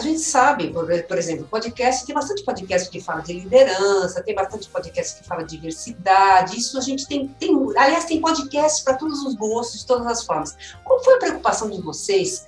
A 0.00 0.02
gente 0.02 0.20
sabe, 0.20 0.72
por, 0.72 0.86
por, 1.02 1.18
exemplo, 1.18 1.46
podcast, 1.46 2.06
tem 2.06 2.14
bastante 2.14 2.42
podcast 2.42 2.88
que 2.88 3.02
fala 3.02 3.20
de 3.20 3.34
liderança, 3.34 4.22
tem 4.22 4.34
bastante 4.34 4.66
podcast 4.70 5.20
que 5.20 5.28
fala 5.28 5.42
de 5.42 5.56
diversidade, 5.56 6.58
isso 6.58 6.78
a 6.78 6.80
gente 6.80 7.06
tem, 7.06 7.28
tem 7.28 7.54
aliás, 7.76 8.06
tem 8.06 8.18
podcast 8.18 8.82
para 8.82 8.94
todos 8.94 9.22
os 9.26 9.34
gostos, 9.34 9.80
de 9.80 9.86
todas 9.86 10.06
as 10.06 10.24
formas. 10.24 10.56
Qual 10.84 11.04
foi 11.04 11.16
a 11.16 11.18
preocupação 11.18 11.68
de 11.68 11.82
vocês 11.82 12.46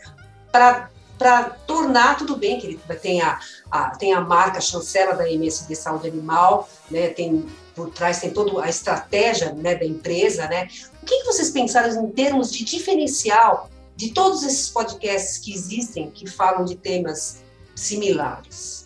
para 0.51 0.89
para 1.19 1.51
tornar 1.67 2.17
tudo 2.17 2.35
bem 2.35 2.59
que 2.59 2.67
ele 2.67 2.81
tem 3.01 3.21
a, 3.21 3.39
a, 3.71 3.91
tem 3.91 4.13
a 4.13 4.21
marca 4.21 4.61
chancela 4.61 5.15
da 5.15 5.31
MSD 5.31 5.77
Saúde 5.77 6.09
Animal, 6.09 6.69
né, 6.91 7.11
tem 7.11 7.47
por 7.77 7.91
trás 7.91 8.19
tem 8.19 8.31
toda 8.31 8.65
a 8.65 8.69
estratégia 8.69 9.53
né, 9.53 9.75
da 9.75 9.85
empresa, 9.85 10.49
né? 10.49 10.69
O 11.03 11.07
que, 11.07 11.21
que 11.21 11.27
vocês 11.27 11.51
pensaram 11.51 12.03
em 12.03 12.11
termos 12.11 12.51
de 12.51 12.65
diferencial 12.65 13.71
de 13.97 14.13
todos 14.13 14.43
esses 14.43 14.69
podcasts 14.69 15.39
que 15.39 15.53
existem 15.53 16.11
que 16.11 16.29
falam 16.29 16.65
de 16.65 16.77
temas 16.77 17.43
similares? 17.75 18.83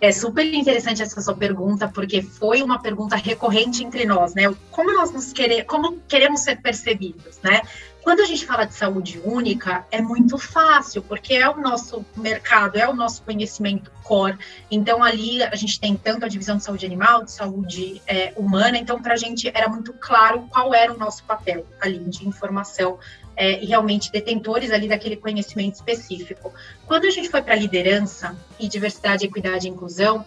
É 0.00 0.12
super 0.12 0.44
interessante 0.52 1.02
essa 1.02 1.20
sua 1.20 1.34
pergunta, 1.34 1.88
porque 1.88 2.20
foi 2.20 2.62
uma 2.62 2.78
pergunta 2.78 3.16
recorrente 3.16 3.82
entre 3.82 4.04
nós, 4.04 4.34
né? 4.34 4.54
Como 4.70 4.92
nós 4.92 5.10
nos 5.10 5.32
queremos, 5.32 5.64
como 5.66 5.98
queremos 6.06 6.42
ser 6.42 6.60
percebidos, 6.60 7.38
né? 7.42 7.62
Quando 8.02 8.20
a 8.20 8.26
gente 8.26 8.44
fala 8.44 8.66
de 8.66 8.74
saúde 8.74 9.18
única, 9.24 9.86
é 9.90 10.02
muito 10.02 10.36
fácil, 10.36 11.00
porque 11.00 11.32
é 11.32 11.48
o 11.48 11.56
nosso 11.56 12.04
mercado, 12.14 12.76
é 12.76 12.86
o 12.86 12.92
nosso 12.92 13.22
conhecimento 13.22 13.90
core. 14.02 14.36
Então, 14.70 15.02
ali 15.02 15.42
a 15.42 15.54
gente 15.56 15.80
tem 15.80 15.96
tanto 15.96 16.26
a 16.26 16.28
divisão 16.28 16.58
de 16.58 16.64
saúde 16.64 16.84
animal, 16.84 17.24
de 17.24 17.32
saúde 17.32 18.02
é, 18.06 18.34
humana. 18.36 18.76
Então, 18.76 19.00
para 19.00 19.14
a 19.14 19.16
gente 19.16 19.50
era 19.54 19.70
muito 19.70 19.94
claro 19.94 20.46
qual 20.50 20.74
era 20.74 20.92
o 20.92 20.98
nosso 20.98 21.24
papel 21.24 21.66
ali 21.80 21.98
de 21.98 22.28
informação 22.28 22.98
é, 23.36 23.64
realmente 23.64 24.10
detentores 24.10 24.70
ali 24.70 24.88
daquele 24.88 25.16
conhecimento 25.16 25.74
específico. 25.74 26.52
Quando 26.86 27.06
a 27.06 27.10
gente 27.10 27.28
foi 27.28 27.42
para 27.42 27.54
liderança 27.54 28.36
e 28.58 28.68
diversidade, 28.68 29.24
equidade 29.24 29.66
e 29.66 29.70
inclusão, 29.70 30.24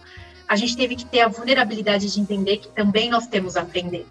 a 0.48 0.56
gente 0.56 0.76
teve 0.76 0.96
que 0.96 1.04
ter 1.04 1.20
a 1.20 1.28
vulnerabilidade 1.28 2.12
de 2.12 2.20
entender 2.20 2.58
que 2.58 2.68
também 2.68 3.10
nós 3.10 3.26
temos 3.26 3.56
a 3.56 3.62
aprender. 3.62 4.06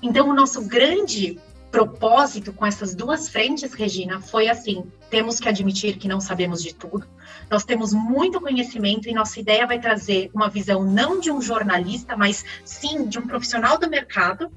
Então, 0.00 0.28
o 0.28 0.34
nosso 0.34 0.62
grande 0.62 1.38
propósito 1.72 2.52
com 2.52 2.66
essas 2.66 2.94
duas 2.94 3.28
frentes, 3.28 3.72
Regina, 3.72 4.20
foi 4.20 4.48
assim: 4.48 4.84
temos 5.10 5.40
que 5.40 5.48
admitir 5.48 5.96
que 5.96 6.06
não 6.06 6.20
sabemos 6.20 6.62
de 6.62 6.74
tudo, 6.74 7.06
nós 7.50 7.64
temos 7.64 7.92
muito 7.92 8.40
conhecimento 8.40 9.08
e 9.08 9.14
nossa 9.14 9.40
ideia 9.40 9.66
vai 9.66 9.80
trazer 9.80 10.30
uma 10.34 10.48
visão 10.48 10.84
não 10.84 11.18
de 11.18 11.30
um 11.30 11.40
jornalista, 11.40 12.16
mas 12.16 12.44
sim 12.64 13.08
de 13.08 13.18
um 13.18 13.26
profissional 13.26 13.78
do 13.78 13.88
mercado, 13.88 14.52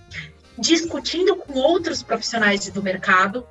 discutindo 0.57 1.37
com 1.37 1.53
outros 1.53 2.03
profissionais 2.03 2.69
do 2.69 2.83
mercado 2.83 3.47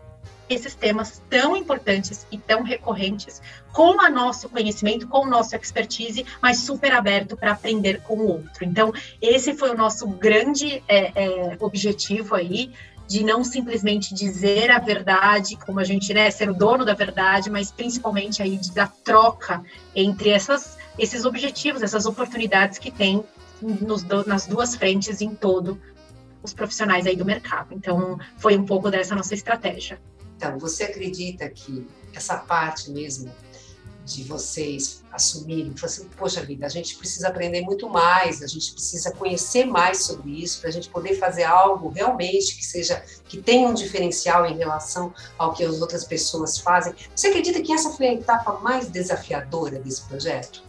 esses 0.48 0.74
temas 0.74 1.22
tão 1.28 1.56
importantes 1.56 2.26
e 2.30 2.38
tão 2.38 2.62
recorrentes, 2.62 3.40
com 3.72 3.96
o 3.96 4.10
nosso 4.10 4.48
conhecimento, 4.48 5.08
com 5.08 5.26
o 5.26 5.28
nosso 5.28 5.56
expertise, 5.56 6.24
mas 6.40 6.58
super 6.58 6.92
aberto 6.92 7.36
para 7.36 7.52
aprender 7.52 8.00
com 8.02 8.14
o 8.14 8.28
outro. 8.28 8.64
Então, 8.64 8.92
esse 9.20 9.54
foi 9.54 9.70
o 9.70 9.76
nosso 9.76 10.06
grande 10.06 10.82
é, 10.86 11.12
é, 11.14 11.56
objetivo 11.60 12.34
aí 12.34 12.72
de 13.06 13.22
não 13.22 13.44
simplesmente 13.44 14.14
dizer 14.14 14.70
a 14.70 14.78
verdade, 14.78 15.56
como 15.56 15.78
a 15.78 15.84
gente, 15.84 16.14
né, 16.14 16.30
ser 16.30 16.48
o 16.48 16.54
dono 16.54 16.84
da 16.84 16.94
verdade, 16.94 17.50
mas 17.50 17.70
principalmente 17.70 18.42
aí 18.42 18.58
da 18.74 18.86
troca 18.86 19.62
entre 19.94 20.30
essas, 20.30 20.78
esses 20.98 21.24
objetivos, 21.24 21.82
essas 21.82 22.06
oportunidades 22.06 22.78
que 22.78 22.90
tem 22.90 23.22
nos, 23.60 24.02
nas 24.26 24.46
duas 24.46 24.74
frentes 24.74 25.20
em 25.20 25.34
todo 25.34 25.80
os 26.42 26.52
profissionais 26.52 27.06
aí 27.06 27.16
do 27.16 27.24
mercado. 27.24 27.74
Então, 27.74 28.18
foi 28.36 28.56
um 28.56 28.64
pouco 28.64 28.90
dessa 28.90 29.14
nossa 29.14 29.34
estratégia. 29.34 29.98
Então, 30.44 30.58
você 30.58 30.84
acredita 30.84 31.48
que 31.48 31.86
essa 32.14 32.36
parte 32.36 32.90
mesmo 32.90 33.32
de 34.04 34.22
vocês 34.24 35.02
assumirem, 35.10 35.74
assim, 35.82 36.06
poxa 36.18 36.42
vida, 36.42 36.66
a 36.66 36.68
gente 36.68 36.96
precisa 36.96 37.28
aprender 37.28 37.62
muito 37.62 37.88
mais, 37.88 38.42
a 38.42 38.46
gente 38.46 38.72
precisa 38.72 39.10
conhecer 39.12 39.64
mais 39.64 40.04
sobre 40.04 40.42
isso 40.42 40.60
para 40.60 40.68
a 40.68 40.72
gente 40.72 40.90
poder 40.90 41.14
fazer 41.18 41.44
algo 41.44 41.88
realmente 41.88 42.54
que 42.56 42.64
seja 42.66 43.02
que 43.26 43.40
tenha 43.40 43.66
um 43.66 43.72
diferencial 43.72 44.44
em 44.44 44.58
relação 44.58 45.14
ao 45.38 45.54
que 45.54 45.64
as 45.64 45.80
outras 45.80 46.04
pessoas 46.04 46.58
fazem. 46.58 46.94
Você 47.16 47.28
acredita 47.28 47.62
que 47.62 47.72
essa 47.72 47.90
foi 47.90 48.08
a 48.08 48.14
etapa 48.14 48.58
mais 48.58 48.88
desafiadora 48.90 49.78
desse 49.78 50.02
projeto? 50.02 50.62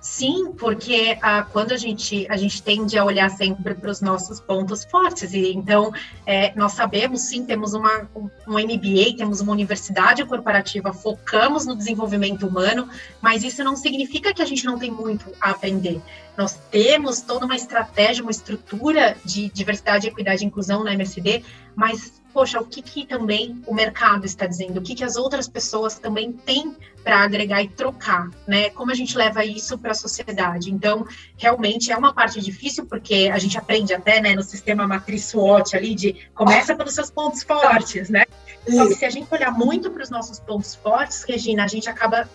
Sim, 0.00 0.52
porque 0.52 1.18
ah, 1.20 1.42
quando 1.42 1.72
a 1.72 1.76
gente 1.76 2.26
a 2.30 2.36
gente 2.36 2.62
tende 2.62 2.96
a 2.98 3.04
olhar 3.04 3.28
sempre 3.30 3.74
para 3.74 3.90
os 3.90 4.00
nossos 4.00 4.40
pontos 4.40 4.82
fortes 4.82 5.34
e 5.34 5.52
então 5.52 5.92
é, 6.24 6.54
nós 6.56 6.72
sabemos 6.72 7.20
sim 7.20 7.44
temos 7.44 7.74
uma 7.74 8.08
um 8.16 8.58
MBA 8.58 9.14
temos 9.18 9.42
uma 9.42 9.52
universidade 9.52 10.24
corporativa 10.24 10.90
focamos 10.94 11.66
no 11.66 11.76
desenvolvimento 11.76 12.46
humano, 12.46 12.88
mas 13.20 13.44
isso 13.44 13.62
não 13.62 13.76
significa 13.76 14.32
que 14.32 14.40
a 14.40 14.46
gente 14.46 14.64
não 14.64 14.78
tem 14.78 14.90
muito 14.90 15.26
a 15.38 15.50
aprender. 15.50 16.00
Nós 16.34 16.58
temos 16.70 17.20
toda 17.20 17.44
uma 17.44 17.54
estratégia, 17.54 18.22
uma 18.22 18.30
estrutura 18.30 19.18
de 19.22 19.50
diversidade, 19.50 20.08
equidade 20.08 20.42
e 20.42 20.46
inclusão 20.46 20.82
na 20.82 20.94
MSD, 20.94 21.44
mas 21.76 22.19
poxa, 22.32 22.60
o 22.60 22.66
que, 22.66 22.82
que 22.82 23.06
também 23.06 23.62
o 23.66 23.74
mercado 23.74 24.24
está 24.24 24.46
dizendo, 24.46 24.78
o 24.78 24.82
que, 24.82 24.94
que 24.94 25.04
as 25.04 25.16
outras 25.16 25.48
pessoas 25.48 25.98
também 25.98 26.32
têm 26.32 26.76
para 27.02 27.18
agregar 27.22 27.62
e 27.62 27.68
trocar, 27.68 28.28
né? 28.46 28.70
Como 28.70 28.90
a 28.90 28.94
gente 28.94 29.16
leva 29.16 29.44
isso 29.44 29.78
para 29.78 29.92
a 29.92 29.94
sociedade? 29.94 30.70
Então, 30.70 31.06
realmente 31.36 31.90
é 31.90 31.96
uma 31.96 32.12
parte 32.12 32.40
difícil, 32.40 32.86
porque 32.86 33.30
a 33.32 33.38
gente 33.38 33.56
aprende 33.56 33.94
até 33.94 34.20
né, 34.20 34.34
no 34.34 34.42
sistema 34.42 34.86
matriz 34.86 35.24
SWOT 35.24 35.76
ali, 35.76 35.94
de 35.94 36.28
começa 36.34 36.74
pelos 36.74 36.94
seus 36.94 37.10
pontos 37.10 37.42
fortes, 37.42 38.10
né? 38.10 38.24
Só 38.68 38.86
que 38.86 38.94
se 38.94 39.04
a 39.04 39.10
gente 39.10 39.26
olhar 39.32 39.50
muito 39.52 39.90
para 39.90 40.02
os 40.02 40.10
nossos 40.10 40.38
pontos 40.38 40.74
fortes, 40.74 41.24
Regina, 41.24 41.64
a 41.64 41.68
gente 41.68 41.88
acaba 41.88 42.28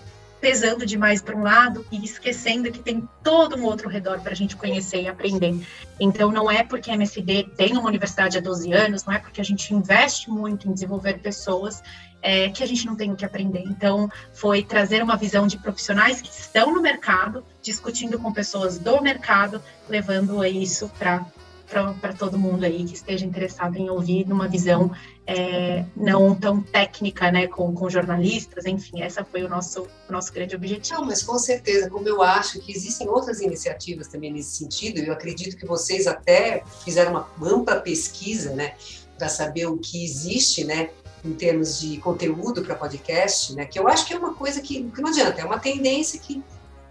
pesando 0.46 0.86
demais 0.86 1.24
para 1.24 1.36
um 1.36 1.42
lado 1.42 1.84
e 1.92 2.06
esquecendo 2.06 2.72
que 2.72 2.78
tem 2.78 3.10
todo 3.24 3.56
um 3.56 3.64
outro 3.64 3.90
redor 3.90 4.20
para 4.20 4.32
a 4.32 4.36
gente 4.36 4.56
conhecer 4.56 5.02
e 5.02 5.08
aprender. 5.08 5.60
Então, 6.00 6.32
não 6.32 6.52
é 6.52 6.64
porque 6.64 6.92
a 6.92 6.94
MSD 6.94 7.46
tem 7.58 7.76
uma 7.76 7.88
universidade 7.88 8.38
há 8.38 8.42
12 8.42 8.72
anos, 8.72 9.04
não 9.06 9.14
é 9.16 9.18
porque 9.18 9.42
a 9.42 9.44
gente 9.44 9.74
investe 9.74 10.30
muito 10.30 10.70
em 10.70 10.72
desenvolver 10.72 11.18
pessoas 11.18 11.82
é, 12.22 12.50
que 12.50 12.62
a 12.62 12.68
gente 12.68 12.86
não 12.86 12.96
tem 12.96 13.12
o 13.12 13.16
que 13.16 13.26
aprender. 13.26 13.64
Então, 13.66 14.08
foi 14.34 14.62
trazer 14.62 15.02
uma 15.02 15.18
visão 15.18 15.48
de 15.48 15.58
profissionais 15.58 16.22
que 16.22 16.30
estão 16.30 16.72
no 16.72 16.80
mercado, 16.80 17.44
discutindo 17.64 18.20
com 18.20 18.32
pessoas 18.32 18.78
do 18.78 19.02
mercado, 19.02 19.60
levando 19.90 20.46
isso 20.46 20.92
para 21.00 21.26
para 21.66 22.14
todo 22.14 22.38
mundo 22.38 22.64
aí 22.64 22.86
que 22.86 22.94
esteja 22.94 23.26
interessado 23.26 23.78
em 23.78 23.90
ouvir 23.90 24.28
numa 24.28 24.48
visão 24.48 24.92
é, 25.26 25.84
não 25.96 26.36
tão 26.36 26.62
técnica, 26.62 27.32
né, 27.32 27.48
com, 27.48 27.74
com 27.74 27.90
jornalistas, 27.90 28.66
enfim, 28.66 29.02
essa 29.02 29.24
foi 29.24 29.44
o 29.44 29.50
nosso, 29.50 29.88
o 30.08 30.12
nosso 30.12 30.32
grande 30.32 30.56
objetivo. 30.56 31.00
Não, 31.00 31.08
mas 31.08 31.24
com 31.24 31.38
certeza, 31.40 31.90
como 31.90 32.08
eu 32.08 32.22
acho 32.22 32.60
que 32.60 32.72
existem 32.72 33.10
outras 33.10 33.42
iniciativas 33.42 34.08
também 34.08 34.32
nesse 34.32 34.56
sentido, 34.58 35.00
eu 35.00 35.12
acredito 35.12 35.58
que 35.58 35.66
vocês 35.66 36.06
até 36.06 36.64
fizeram 36.84 37.12
uma 37.12 37.28
ampla 37.42 37.78
pesquisa, 37.78 38.54
né, 38.54 38.76
para 39.18 39.30
saber 39.30 39.66
o 39.66 39.78
que 39.78 40.04
existe, 40.04 40.64
né, 40.64 40.90
em 41.24 41.34
termos 41.34 41.80
de 41.80 41.98
conteúdo 41.98 42.64
para 42.64 42.76
podcast, 42.76 43.56
né, 43.56 43.66
que 43.66 43.80
eu 43.80 43.88
acho 43.88 44.06
que 44.06 44.14
é 44.14 44.18
uma 44.18 44.36
coisa 44.36 44.62
que, 44.62 44.84
que 44.84 45.02
não 45.02 45.10
adianta, 45.10 45.42
é 45.42 45.46
uma 45.46 45.60
tendência 45.60 46.20
que 46.20 46.44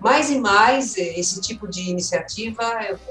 mais 0.05 0.31
e 0.31 0.39
mais 0.39 0.99
eh, 0.99 1.19
esse 1.19 1.41
tipo 1.41 1.67
de 1.67 1.81
iniciativa 1.89 2.63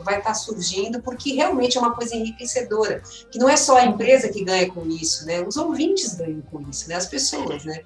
vai 0.03 0.19
estar 0.19 0.35
surgindo, 0.35 1.01
porque 1.01 1.33
realmente 1.33 1.75
é 1.75 1.81
uma 1.81 1.95
coisa 1.95 2.15
enriquecedora, 2.15 3.01
que 3.31 3.39
não 3.39 3.49
é 3.49 3.57
só 3.57 3.77
a 3.77 3.85
empresa 3.85 4.29
que 4.29 4.43
ganha 4.43 4.69
com 4.69 4.85
isso, 4.87 5.25
né? 5.25 5.41
Os 5.41 5.57
ouvintes 5.57 6.13
ganham 6.13 6.41
com 6.51 6.61
isso, 6.69 6.87
né? 6.87 6.95
As 6.95 7.07
pessoas, 7.07 7.65
né? 7.65 7.81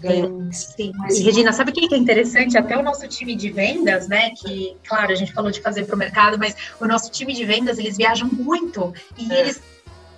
Sim, 0.00 0.52
sim. 0.52 0.92
E, 1.10 1.22
Regina, 1.22 1.52
sabe 1.52 1.70
o 1.70 1.74
que 1.74 1.92
é 1.92 1.98
interessante? 1.98 2.56
Até 2.56 2.76
o 2.76 2.82
nosso 2.82 3.08
time 3.08 3.34
de 3.34 3.50
vendas, 3.50 4.06
né? 4.06 4.30
Que, 4.30 4.76
claro, 4.86 5.10
a 5.10 5.14
gente 5.16 5.32
falou 5.32 5.50
de 5.50 5.60
fazer 5.60 5.84
para 5.84 5.96
o 5.96 5.98
mercado, 5.98 6.38
mas 6.38 6.54
o 6.80 6.86
nosso 6.86 7.10
time 7.10 7.32
de 7.32 7.44
vendas, 7.44 7.78
eles 7.78 7.96
viajam 7.96 8.28
muito 8.28 8.92
e 9.16 9.32
é. 9.32 9.40
eles 9.40 9.60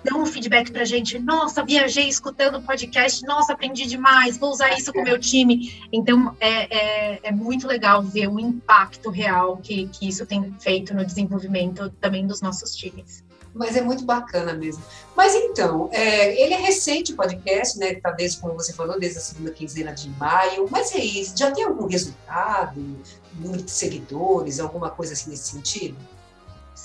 dão 0.07 0.21
um 0.21 0.25
feedback 0.25 0.71
pra 0.71 0.85
gente, 0.85 1.19
nossa, 1.19 1.63
viajei 1.63 2.07
escutando 2.07 2.57
o 2.57 2.61
podcast, 2.61 3.25
nossa, 3.25 3.53
aprendi 3.53 3.85
demais, 3.85 4.37
vou 4.37 4.51
usar 4.51 4.77
isso 4.77 4.93
com 4.93 4.99
o 4.99 5.03
meu 5.03 5.19
time. 5.19 5.83
Então, 5.91 6.35
é, 6.39 6.75
é, 6.75 7.19
é, 7.23 7.31
muito 7.31 7.67
legal 7.67 8.01
ver 8.01 8.27
o 8.27 8.39
impacto 8.39 9.09
real 9.09 9.57
que, 9.57 9.87
que 9.87 10.07
isso 10.07 10.25
tem 10.25 10.55
feito 10.59 10.93
no 10.93 11.05
desenvolvimento 11.05 11.89
também 12.01 12.25
dos 12.25 12.41
nossos 12.41 12.75
times. 12.75 13.23
Mas 13.53 13.75
é 13.75 13.81
muito 13.81 14.05
bacana 14.05 14.53
mesmo. 14.53 14.83
Mas 15.15 15.33
então, 15.33 15.89
é, 15.91 16.39
ele 16.41 16.53
é 16.53 16.57
recente 16.57 17.11
o 17.11 17.15
podcast, 17.15 17.77
né? 17.79 17.95
Tá 17.95 18.11
desde, 18.11 18.39
como 18.39 18.53
você 18.53 18.71
falou, 18.71 18.99
desde 18.99 19.17
a 19.17 19.21
segunda 19.21 19.51
quinzena 19.51 19.91
de 19.93 20.09
maio. 20.11 20.67
Mas 20.69 20.93
é 20.93 20.99
isso, 20.99 21.35
já 21.35 21.51
tem 21.51 21.63
algum 21.63 21.87
resultado? 21.87 22.79
Número 23.33 23.63
de 23.63 23.71
seguidores, 23.71 24.59
alguma 24.59 24.91
coisa 24.91 25.13
assim 25.13 25.31
nesse 25.31 25.51
sentido? 25.51 25.97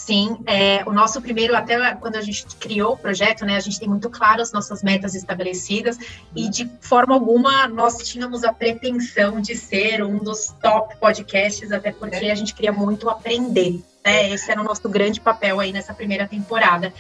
Sim, 0.05 0.39
é, 0.47 0.83
o 0.85 0.93
nosso 0.93 1.23
primeiro, 1.23 1.55
até 1.55 1.95
quando 1.95 2.17
a 2.17 2.21
gente 2.21 2.45
criou 2.57 2.95
o 2.95 2.97
projeto, 2.97 3.45
né, 3.45 3.55
a 3.55 3.61
gente 3.61 3.79
tem 3.79 3.89
muito 3.89 4.11
claro 4.11 4.43
as 4.43 4.51
nossas 4.51 4.83
metas 4.83 5.15
estabelecidas 5.15 5.97
e 6.35 6.51
de 6.51 6.69
forma 6.81 7.15
alguma 7.15 7.69
nós 7.69 7.99
tínhamos 7.99 8.43
a 8.43 8.53
pretensão 8.53 9.41
de 9.41 9.55
ser 9.55 10.03
um 10.03 10.19
dos 10.19 10.53
top 10.61 10.97
podcasts, 10.97 11.71
até 11.71 11.93
porque 11.93 12.27
a 12.27 12.35
gente 12.35 12.53
queria 12.53 12.73
muito 12.73 13.09
aprender, 13.09 13.81
né, 14.05 14.33
esse 14.33 14.51
era 14.51 14.61
o 14.61 14.65
nosso 14.65 14.89
grande 14.89 15.21
papel 15.21 15.61
aí 15.61 15.73
nessa 15.73 15.95
primeira 15.95 16.27
temporada. 16.27 16.93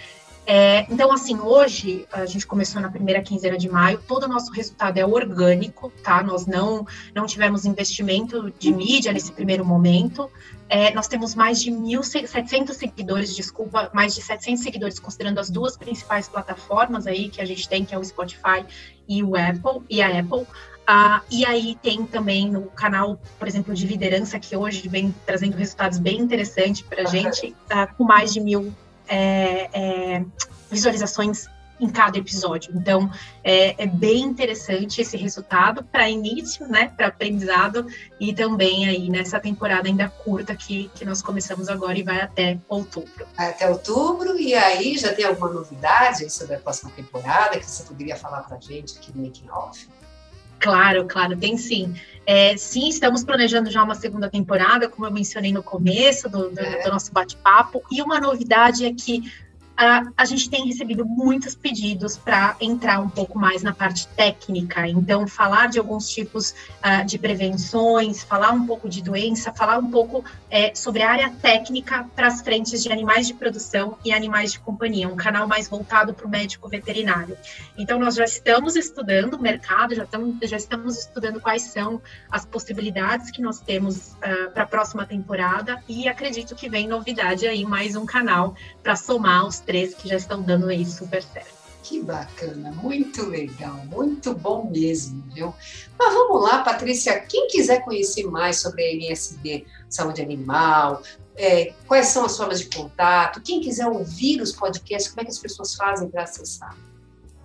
É, 0.44 0.86
então, 0.92 1.12
assim, 1.12 1.38
hoje, 1.38 2.06
a 2.12 2.26
gente 2.26 2.46
começou 2.46 2.82
na 2.82 2.90
primeira 2.90 3.22
quinzena 3.22 3.56
de 3.56 3.68
maio, 3.68 4.02
todo 4.08 4.24
o 4.24 4.28
nosso 4.28 4.50
resultado 4.52 4.98
é 4.98 5.06
orgânico, 5.06 5.92
tá? 6.02 6.22
Nós 6.22 6.46
não, 6.46 6.86
não 7.14 7.26
tivemos 7.26 7.64
investimento 7.64 8.52
de 8.58 8.72
mídia 8.72 9.12
nesse 9.12 9.30
primeiro 9.30 9.64
momento. 9.64 10.28
É, 10.68 10.92
nós 10.94 11.06
temos 11.06 11.34
mais 11.34 11.62
de 11.62 11.70
1.700 11.70 12.72
seguidores, 12.72 13.36
desculpa, 13.36 13.90
mais 13.94 14.14
de 14.14 14.22
700 14.22 14.62
seguidores, 14.62 14.98
considerando 14.98 15.38
as 15.38 15.48
duas 15.48 15.76
principais 15.76 16.28
plataformas 16.28 17.06
aí 17.06 17.28
que 17.28 17.40
a 17.40 17.44
gente 17.44 17.68
tem, 17.68 17.84
que 17.84 17.94
é 17.94 17.98
o 17.98 18.04
Spotify 18.04 18.64
e 19.08 19.22
o 19.22 19.36
Apple, 19.36 19.82
e 19.88 20.02
a 20.02 20.18
Apple. 20.18 20.46
Ah, 20.84 21.22
e 21.30 21.46
aí 21.46 21.78
tem 21.80 22.04
também 22.04 22.50
no 22.50 22.62
canal, 22.62 23.20
por 23.38 23.46
exemplo, 23.46 23.72
de 23.72 23.86
liderança, 23.86 24.40
que 24.40 24.56
hoje 24.56 24.88
vem 24.88 25.14
trazendo 25.24 25.56
resultados 25.56 25.98
bem 25.98 26.18
interessantes 26.18 26.82
para 26.82 27.02
a 27.02 27.06
gente, 27.06 27.54
ah, 27.70 27.86
com 27.86 28.02
mais 28.02 28.32
de 28.32 28.40
mil 28.40 28.74
é, 29.12 29.68
é, 29.74 30.24
visualizações 30.70 31.46
em 31.78 31.88
cada 31.88 32.16
episódio. 32.16 32.72
Então, 32.74 33.10
é, 33.42 33.82
é 33.82 33.86
bem 33.86 34.22
interessante 34.22 35.00
esse 35.00 35.16
resultado 35.16 35.82
para 35.84 36.08
início, 36.08 36.66
né, 36.68 36.92
para 36.96 37.08
aprendizado 37.08 37.86
e 38.20 38.32
também 38.32 38.88
aí 38.88 39.10
nessa 39.10 39.40
temporada 39.40 39.88
ainda 39.88 40.08
curta 40.08 40.54
que, 40.54 40.90
que 40.94 41.04
nós 41.04 41.20
começamos 41.20 41.68
agora 41.68 41.98
e 41.98 42.02
vai 42.02 42.20
até 42.20 42.58
outubro. 42.68 43.26
Até 43.36 43.68
outubro, 43.68 44.38
e 44.38 44.54
aí 44.54 44.96
já 44.96 45.12
tem 45.12 45.24
alguma 45.24 45.50
novidade 45.50 46.30
sobre 46.30 46.54
a 46.54 46.58
próxima 46.58 46.90
temporada 46.92 47.58
que 47.58 47.66
você 47.66 47.82
poderia 47.82 48.16
falar 48.16 48.42
para 48.42 48.56
a 48.56 48.60
gente 48.60 48.96
aqui 48.96 49.12
no 49.14 49.24
Making 49.24 49.50
Off? 49.50 49.88
Claro, 50.62 51.06
claro, 51.06 51.36
tem 51.36 51.56
sim. 51.56 51.92
É, 52.24 52.56
sim, 52.56 52.88
estamos 52.88 53.24
planejando 53.24 53.68
já 53.68 53.82
uma 53.82 53.96
segunda 53.96 54.30
temporada, 54.30 54.88
como 54.88 55.04
eu 55.04 55.10
mencionei 55.10 55.52
no 55.52 55.60
começo 55.60 56.28
do, 56.28 56.50
do, 56.50 56.54
do 56.54 56.88
nosso 56.88 57.12
bate-papo. 57.12 57.82
E 57.90 58.00
uma 58.00 58.20
novidade 58.20 58.84
é 58.84 58.94
que 58.94 59.24
a, 59.76 60.02
a 60.16 60.24
gente 60.24 60.48
tem 60.50 60.66
recebido 60.66 61.04
muitos 61.04 61.54
pedidos 61.54 62.16
para 62.16 62.56
entrar 62.60 63.00
um 63.00 63.08
pouco 63.08 63.38
mais 63.38 63.62
na 63.62 63.72
parte 63.72 64.06
técnica. 64.08 64.86
Então, 64.86 65.26
falar 65.26 65.68
de 65.68 65.78
alguns 65.78 66.08
tipos 66.08 66.54
uh, 66.84 67.04
de 67.06 67.18
prevenções, 67.18 68.22
falar 68.22 68.52
um 68.52 68.66
pouco 68.66 68.88
de 68.88 69.02
doença, 69.02 69.52
falar 69.52 69.78
um 69.78 69.90
pouco 69.90 70.24
é, 70.50 70.74
sobre 70.74 71.02
a 71.02 71.10
área 71.10 71.30
técnica 71.30 72.06
para 72.14 72.26
as 72.26 72.42
frentes 72.42 72.82
de 72.82 72.92
animais 72.92 73.26
de 73.26 73.34
produção 73.34 73.96
e 74.04 74.12
animais 74.12 74.52
de 74.52 74.60
companhia, 74.60 75.08
um 75.08 75.16
canal 75.16 75.46
mais 75.46 75.68
voltado 75.68 76.12
para 76.12 76.26
o 76.26 76.30
médico 76.30 76.68
veterinário. 76.68 77.36
Então, 77.76 77.98
nós 77.98 78.14
já 78.14 78.24
estamos 78.24 78.76
estudando 78.76 79.34
o 79.34 79.42
mercado, 79.42 79.94
já 79.94 80.04
estamos, 80.04 80.36
já 80.42 80.56
estamos 80.56 80.98
estudando 80.98 81.40
quais 81.40 81.62
são 81.62 82.00
as 82.30 82.44
possibilidades 82.44 83.30
que 83.30 83.40
nós 83.40 83.60
temos 83.60 84.12
uh, 84.12 84.50
para 84.52 84.64
a 84.64 84.66
próxima 84.66 85.06
temporada 85.06 85.82
e 85.88 86.08
acredito 86.08 86.54
que 86.54 86.68
vem 86.68 86.86
novidade 86.86 87.46
aí, 87.46 87.64
mais 87.64 87.96
um 87.96 88.04
canal 88.04 88.54
para 88.82 88.96
somar 88.96 89.46
os 89.46 89.61
três 89.64 89.94
que 89.94 90.08
já 90.08 90.16
estão 90.16 90.42
dando 90.42 90.68
aí 90.68 90.84
super 90.84 91.22
certo. 91.22 91.62
Que 91.82 92.00
bacana, 92.00 92.70
muito 92.70 93.26
legal, 93.26 93.74
muito 93.86 94.34
bom 94.34 94.70
mesmo, 94.70 95.22
viu? 95.34 95.52
Mas 95.98 96.14
vamos 96.14 96.42
lá, 96.42 96.62
Patrícia, 96.62 97.18
quem 97.20 97.48
quiser 97.48 97.84
conhecer 97.84 98.24
mais 98.24 98.60
sobre 98.60 98.84
a 98.84 98.92
MSD 98.92 99.66
Saúde 99.88 100.22
Animal, 100.22 101.02
é, 101.36 101.72
quais 101.86 102.06
são 102.06 102.24
as 102.24 102.36
formas 102.36 102.60
de 102.60 102.66
contato, 102.66 103.42
quem 103.42 103.60
quiser 103.60 103.88
ouvir 103.88 104.40
os 104.40 104.52
podcasts, 104.52 105.10
como 105.10 105.22
é 105.22 105.24
que 105.24 105.30
as 105.32 105.38
pessoas 105.38 105.74
fazem 105.74 106.08
para 106.08 106.22
acessar? 106.22 106.76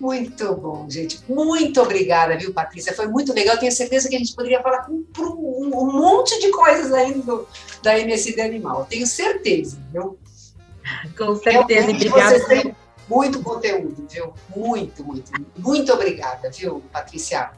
Muito 0.00 0.54
bom, 0.56 0.88
gente. 0.88 1.20
Muito 1.28 1.80
obrigada, 1.80 2.36
viu, 2.36 2.52
Patrícia? 2.52 2.92
Foi 2.92 3.06
muito 3.06 3.32
legal. 3.32 3.58
Tenho 3.58 3.70
certeza 3.70 4.08
que 4.08 4.16
a 4.16 4.18
gente 4.18 4.34
poderia 4.34 4.62
falar 4.62 4.84
com 4.84 4.92
um, 4.92 5.70
um 5.72 5.92
monte 5.92 6.40
de 6.40 6.50
coisas 6.50 6.92
ainda 6.92 7.20
do, 7.20 7.46
da 7.82 7.98
MSD 7.98 8.40
Animal. 8.40 8.86
Tenho 8.88 9.06
certeza, 9.06 9.78
viu? 9.92 10.18
Com 11.16 11.36
certeza. 11.36 11.90
Obrigada. 11.90 12.76
Muito 13.08 13.42
conteúdo, 13.42 14.06
viu? 14.10 14.32
Muito, 14.56 15.04
muito. 15.04 15.30
Muito 15.58 15.92
obrigada, 15.92 16.50
viu, 16.50 16.82
Patrícia? 16.90 17.50